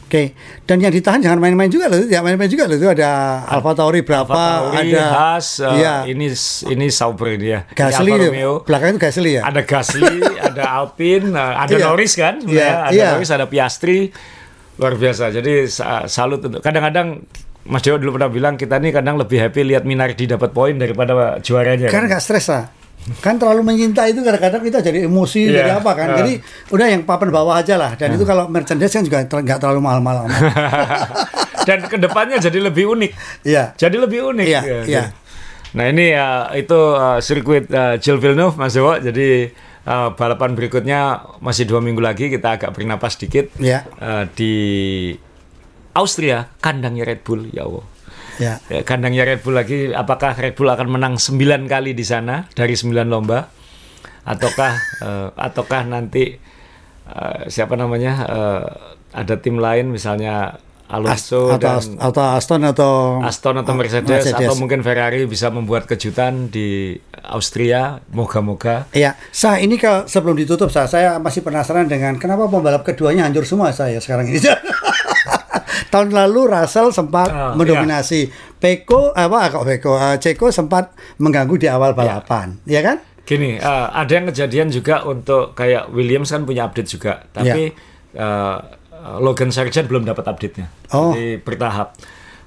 [0.10, 0.34] Oke.
[0.66, 2.02] Dan yang ditahan jangan main-main juga loh.
[2.04, 2.76] Ya main-main juga loh.
[2.76, 4.26] Itu ada Alfa Tauri berapa?
[4.26, 6.10] Tauri, ada Haas, uh, Iya.
[6.10, 6.34] ini
[6.66, 7.62] ini Sauber ini ya.
[7.64, 8.28] Ini Gasly Alfa itu.
[8.28, 8.54] Romeo.
[8.66, 9.42] Belakang itu Gasly ya.
[9.46, 10.18] Ada Gasly,
[10.50, 11.86] ada Alpine, uh, ada Iya.
[11.86, 12.42] Norris kan.
[12.42, 13.08] Iya, ada iya.
[13.14, 14.10] Norris, ada Piastri,
[14.76, 15.30] luar biasa.
[15.30, 16.58] Jadi sa- salut untuk.
[16.60, 17.22] Kadang-kadang
[17.64, 21.38] Mas Dewa dulu pernah bilang kita nih kadang lebih happy lihat Minardi dapat poin daripada
[21.38, 21.86] juaranya.
[21.86, 22.66] Karena nggak stres lah.
[23.20, 25.56] Kan terlalu menyintai itu kadang-kadang kita jadi emosi, Iya.
[25.58, 26.08] jadi apa kan.
[26.10, 26.18] Ah.
[26.20, 26.38] Jadi
[26.70, 27.96] udah yang papan bawah aja lah.
[27.96, 30.30] Dan itu kalau merchandise kan juga ter- nggak terlalu mahal-mahal.
[31.68, 33.12] Dan ke depannya jadi lebih unik.
[33.44, 33.74] Iya.
[33.74, 34.48] Jadi lebih unik.
[34.48, 35.04] Iya, Ya, iya.
[35.70, 38.98] Nah ini ya itu uh, sirkuit uh, Gilles Villeneuve Mas Dewa.
[38.98, 39.50] Jadi
[39.86, 41.00] uh, balapan berikutnya
[41.40, 43.86] masih dua minggu lagi kita agak bernapas dikit Iya.
[43.96, 44.54] Uh, di
[45.92, 47.86] Austria kandangnya Red Bull ya Allah.
[48.40, 48.64] Ya.
[48.72, 52.74] Ya, kandangnya Red Bull lagi, apakah Red Bull akan menang 9 kali di sana dari
[52.74, 53.52] 9 lomba?
[54.24, 54.74] Ataukah
[55.06, 56.40] eh, ataukah nanti
[57.06, 58.68] eh, siapa namanya eh,
[59.12, 60.56] ada tim lain misalnya
[60.90, 66.50] Alonso atau, dan atau Aston atau Aston atau Mercedes, atau mungkin Ferrari bisa membuat kejutan
[66.50, 66.98] di
[67.30, 68.90] Austria, moga-moga.
[68.90, 73.46] Iya, saya ini kalau sebelum ditutup saya, saya masih penasaran dengan kenapa pembalap keduanya hancur
[73.46, 74.42] semua saya sekarang ini.
[75.90, 78.30] Tahun lalu Russell sempat Ah, mendominasi,
[78.62, 83.02] Peko apa kok Peko, eh, Ceko sempat mengganggu di awal balapan, ya kan?
[83.26, 87.74] Gini, eh, ada yang kejadian juga untuk kayak Williams kan punya update juga, tapi
[88.14, 88.58] eh,
[89.00, 90.68] Logan Sargent belum dapat update-nya.
[90.92, 91.16] Oh.
[91.16, 91.96] Jadi bertahap.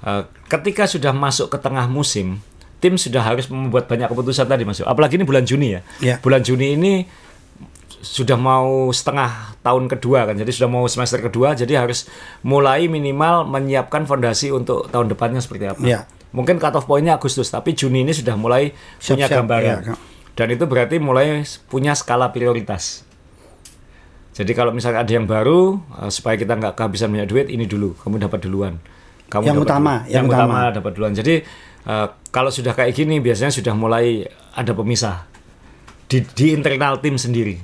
[0.03, 2.43] Eh, ketika sudah masuk ke tengah musim,
[2.83, 4.83] tim sudah harus membuat banyak keputusan tadi masuk.
[4.83, 5.81] Apalagi ini bulan Juni ya.
[6.03, 6.15] Ya.
[6.19, 7.07] Bulan Juni ini
[8.03, 12.05] sudah mau setengah tahun kedua kan, jadi sudah mau semester kedua, jadi harus
[12.43, 15.79] mulai minimal menyiapkan fondasi untuk tahun depannya seperti apa.
[15.87, 16.03] Ya.
[16.35, 19.77] Mungkin cut off pointnya Agustus, tapi Juni ini sudah mulai punya Siap-siap, gambaran.
[19.87, 19.95] ya.
[20.35, 23.05] Dan itu berarti mulai punya skala prioritas.
[24.33, 27.93] Jadi kalau misalnya ada yang baru, uh, supaya kita nggak kehabisan banyak duit, ini dulu,
[28.01, 28.81] kamu dapat duluan.
[29.29, 30.43] Kamu Yang dapat utama, dulu- yang yang, utama.
[30.43, 31.13] utama dapat duluan.
[31.13, 31.35] Jadi
[31.85, 34.25] uh, kalau sudah kayak gini, biasanya sudah mulai
[34.57, 35.29] ada pemisah
[36.09, 37.61] di, di internal tim sendiri.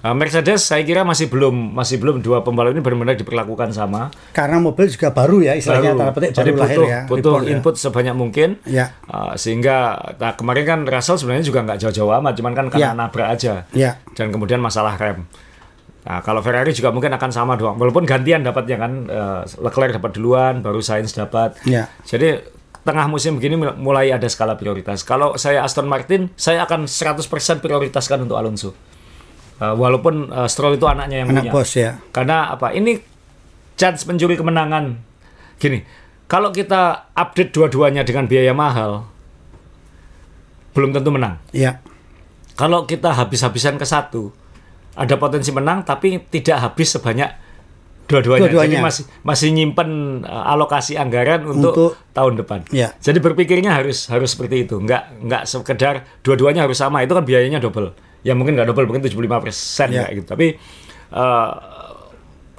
[0.00, 4.08] Uh, Mercedes saya kira masih belum masih belum dua pembalap ini benar-benar diperlakukan sama.
[4.32, 6.16] Karena mobil juga baru ya istilahnya Baru.
[6.16, 7.00] petik Jadi baru lahir butuh, ya.
[7.04, 7.52] butuh report ya.
[7.52, 8.48] input sebanyak mungkin.
[8.64, 8.96] Ya.
[9.04, 9.76] Uh, sehingga
[10.16, 12.72] nah, kemarin kan Russell sebenarnya juga nggak jauh-jauh amat, cuman kan Ya.
[12.72, 13.54] karena nabrak aja.
[13.70, 14.00] Ya.
[14.16, 15.28] Dan kemudian masalah rem.
[16.00, 17.76] Nah, kalau Ferrari juga mungkin akan sama doang.
[17.76, 21.60] Walaupun gantian dapatnya kan, uh, Leclerc dapat duluan, baru Sainz dapat.
[21.68, 21.92] Ya.
[22.02, 22.40] Jadi
[22.80, 25.04] tengah musim begini mul- mulai ada skala prioritas.
[25.04, 27.28] Kalau saya Aston Martin, saya akan 100%
[27.60, 28.72] prioritaskan untuk Alonso.
[29.60, 31.52] Uh, walaupun uh, Stroll itu anaknya yang Anak punya.
[31.52, 32.00] bos ya.
[32.16, 32.72] Karena apa?
[32.72, 32.96] Ini
[33.76, 34.96] chance mencuri kemenangan.
[35.60, 35.84] Gini,
[36.24, 39.04] kalau kita update dua-duanya dengan biaya mahal,
[40.72, 41.36] belum tentu menang.
[41.52, 41.84] Ya.
[42.56, 44.32] Kalau kita habis-habisan ke satu,
[44.96, 47.28] ada potensi menang, tapi tidak habis sebanyak
[48.08, 48.48] dua-duanya.
[48.48, 48.78] Dua-duanya.
[48.80, 52.64] Jadi masih masih nyimpen uh, alokasi anggaran untuk, Untuk- tahun depan.
[52.72, 52.96] Ya.
[52.96, 57.04] Jadi berpikirnya harus harus seperti itu, nggak nggak sekedar dua-duanya harus sama.
[57.04, 57.92] Itu kan biayanya double.
[58.20, 60.06] Ya mungkin nggak double, mungkin 75 persen Ya.
[60.12, 60.28] gitu.
[60.28, 60.60] Tapi
[61.12, 61.50] uh,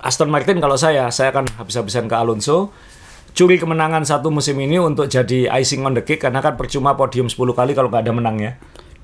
[0.01, 2.73] Aston Martin kalau saya, saya akan habis-habisan ke Alonso.
[3.31, 7.31] Curi kemenangan satu musim ini untuk jadi icing on the cake karena kan percuma podium
[7.31, 8.51] 10 kali kalau nggak ada menangnya.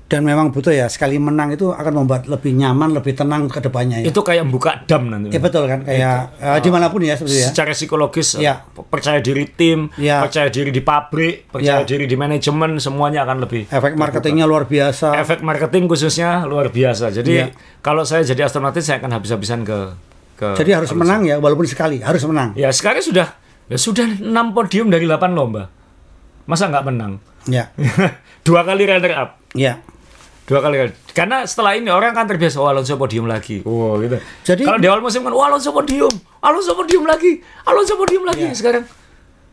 [0.08, 4.00] Dan memang butuh ya sekali menang itu akan membuat lebih nyaman, lebih tenang ke depannya
[4.00, 4.08] ya.
[4.08, 5.28] Itu kayak membuka dam nanti.
[5.28, 7.48] Ya betul kan kayak eh, di mana pun ya seperti ya.
[7.52, 8.64] Secara psikologis Ya.
[8.88, 10.24] percaya diri tim, Ya.
[10.24, 11.84] percaya diri di pabrik, percaya Ya.
[11.84, 15.12] diri di manajemen, semuanya akan lebih Efek marketingnya luar biasa.
[15.14, 17.12] efek marketing khususnya luar biasa.
[17.12, 17.46] Jadi Iya.
[17.78, 19.92] kalau saya jadi Aston Martin saya akan habis-habisan ke
[20.38, 22.56] ke Jadi harus menang ya walaupun sekali harus menang.
[22.56, 23.36] Ya sekarang sudah
[23.68, 25.68] ya sudah 6 podium dari 8 lomba.
[26.48, 27.20] Masa nggak menang?
[27.44, 27.68] Ya.
[28.46, 29.30] Dua kali runner up.
[29.52, 29.84] Ya.
[30.48, 30.80] Dua kali
[31.12, 33.60] karena setelah ini orang kan terbiasa oh Alonso podium lagi.
[33.62, 34.16] Oh gitu.
[34.42, 36.08] Jadi- kalau di awal musim kan oh Alonso podium,
[36.40, 38.48] Alonso podium lagi, Alonso podium lagi.
[38.48, 38.56] Iya.
[38.56, 38.84] Sekarang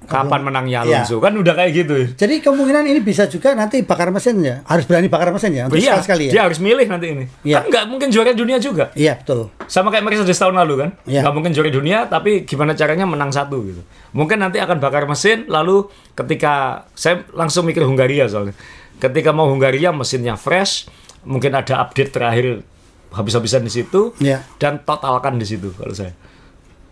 [0.05, 1.01] kapan menangnya Iya.
[1.01, 1.17] Alonso?
[1.17, 1.95] Kan udah kayak gitu.
[2.13, 4.61] Jadi kemungkinan ini bisa juga nanti bakar mesin ya.
[4.63, 6.41] Harus berani bakar mesin ya untuk Iya, sekali-sekali dia ya.
[6.45, 7.25] harus milih nanti ini.
[7.41, 7.57] Iya.
[7.59, 8.93] Kan nggak mungkin juara dunia juga.
[8.93, 9.49] Iya, betul.
[9.65, 10.89] Sama kayak Mercedes tahun lalu kan.
[11.03, 11.25] Iya.
[11.25, 13.81] Nggak mungkin juara dunia, tapi gimana caranya menang satu gitu.
[14.13, 18.53] Mungkin nanti akan bakar mesin, lalu ketika saya langsung mikir Hungaria soalnya.
[18.97, 20.87] Ketika mau Hungaria mesinnya fresh,
[21.23, 22.63] mungkin ada update terakhir
[23.11, 24.43] habis-habisan di situ, Iya.
[24.55, 26.11] dan totalkan di situ kalau saya.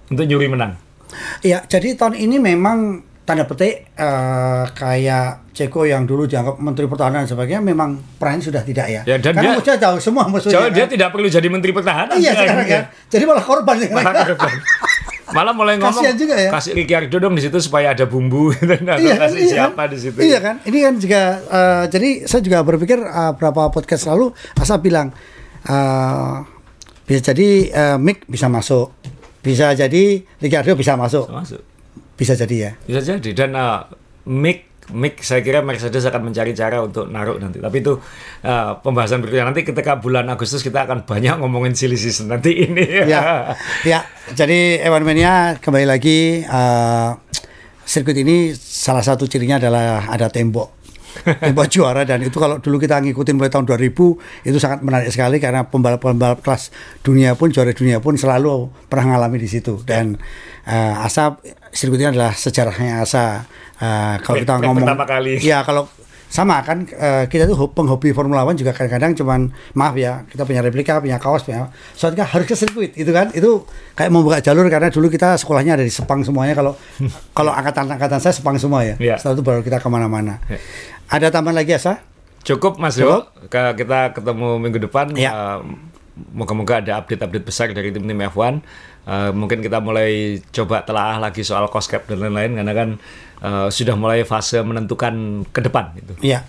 [0.05, 0.75] Untuk nyuri menang.
[1.39, 2.77] Iya, jadi tahun ini memang
[3.23, 8.65] tanda petik eh, kayak Ceko yang dulu dianggap Menteri Pertahanan dan sebagainya memang perannya sudah
[8.65, 9.01] tidak ya.
[9.05, 10.53] Ya, dan Karena dia- musuhnya jauh semua musuhnya.
[10.57, 10.91] Jauh dia kan.
[10.91, 12.15] tidak perlu jadi Menteri Pertahanan.
[12.17, 12.83] Iya dia sekarang kan.
[13.07, 13.75] Jadi malah korban.
[13.95, 14.53] Malah korban.
[15.33, 16.49] Malah mulai ngomong Kasihan juga ya.
[16.53, 18.53] kasih Ricciardo dong di situ supaya ada bumbu
[18.85, 19.87] nah, iya, kan, kasih iya siapa kan?
[19.89, 20.17] di situ.
[20.21, 20.55] Iya kan?
[20.63, 25.09] Ini kan juga eh, jadi saya juga berpikir eh, berapa podcast lalu Asa bilang
[25.65, 26.35] eh,
[27.09, 28.93] bisa jadi eh, Mick bisa masuk.
[29.43, 31.27] Bisa jadi Ricardo bisa masuk.
[31.27, 31.61] Masuk.
[32.15, 32.71] Bisa jadi ya.
[32.87, 33.83] Bisa jadi dan uh,
[34.23, 37.63] Mick Mick saya kira Mercedes akan mencari cara untuk naruh nanti.
[37.63, 37.95] Tapi itu
[38.43, 43.07] uh, pembahasan berikutnya nanti ketika bulan Agustus kita akan banyak ngomongin silly season nanti ini.
[43.07, 43.55] ya,
[43.91, 44.03] ya.
[44.35, 47.09] Jadi Ewan Mania kembali lagi eh,
[47.83, 50.83] sirkuit ini salah satu cirinya adalah ada tembok.
[51.23, 55.37] Tembok juara dan itu kalau dulu kita ngikutin mulai tahun 2000 itu sangat menarik sekali
[55.37, 56.73] karena pembalap-pembalap kelas
[57.05, 60.17] dunia pun juara dunia pun selalu pernah mengalami di situ dan
[60.65, 61.37] eh, Asa
[61.73, 63.43] ini adalah sejarahnya Asa
[63.73, 65.41] Eh, kalau kita ngomong pertama kali.
[65.41, 65.89] ya kalau
[66.25, 69.41] sama kan eh, kita tuh ho- penghobi Formula One juga kadang-kadang cuman
[69.73, 73.65] maaf ya kita punya replika punya kaos punya soalnya harus ke sirkuit itu kan itu
[73.91, 76.73] kayak membuka jalur karena dulu kita sekolahnya ada di Sepang semuanya kalau
[77.37, 79.15] kalau angkatan-angkatan saya Sepang semua ya Iya.
[79.15, 80.57] setelah itu baru kita ke mana-mana Iya.
[81.11, 81.99] ada tambahan lagi Asa
[82.41, 83.31] Cukup Mas Cukup.
[83.35, 83.47] Jo.
[83.47, 85.11] Ke- Kita ketemu minggu depan.
[85.13, 85.31] Ya.
[85.31, 85.59] Uh,
[86.29, 88.61] Moga-moga ada update-update besar dari tim-tim F1.
[89.03, 92.89] Uh, mungkin kita mulai coba telaah lagi soal cost cap dan lain-lain karena kan
[93.43, 96.13] uh, sudah mulai fase menentukan ke depan gitu.
[96.23, 96.47] Iya.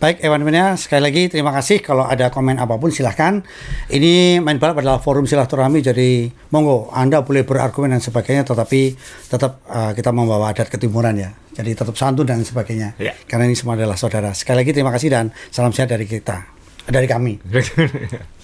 [0.00, 1.84] Baik, Ewan Mania, sekali lagi terima kasih.
[1.84, 3.44] Kalau ada komen apa pun silahkan.
[3.92, 8.96] Ini main balap adalah forum silaturahmi, jadi monggo Anda boleh berargumen dan sebagainya, tetapi
[9.28, 11.36] tetap uh, kita membawa adat ketimuran ya.
[11.52, 12.96] Jadi tetap santun dan sebagainya.
[12.96, 13.12] Iya.
[13.28, 14.32] Karena ini semua adalah saudara.
[14.32, 16.48] Sekali lagi terima kasih dan salam sehat dari kita,
[16.88, 17.36] dari kami.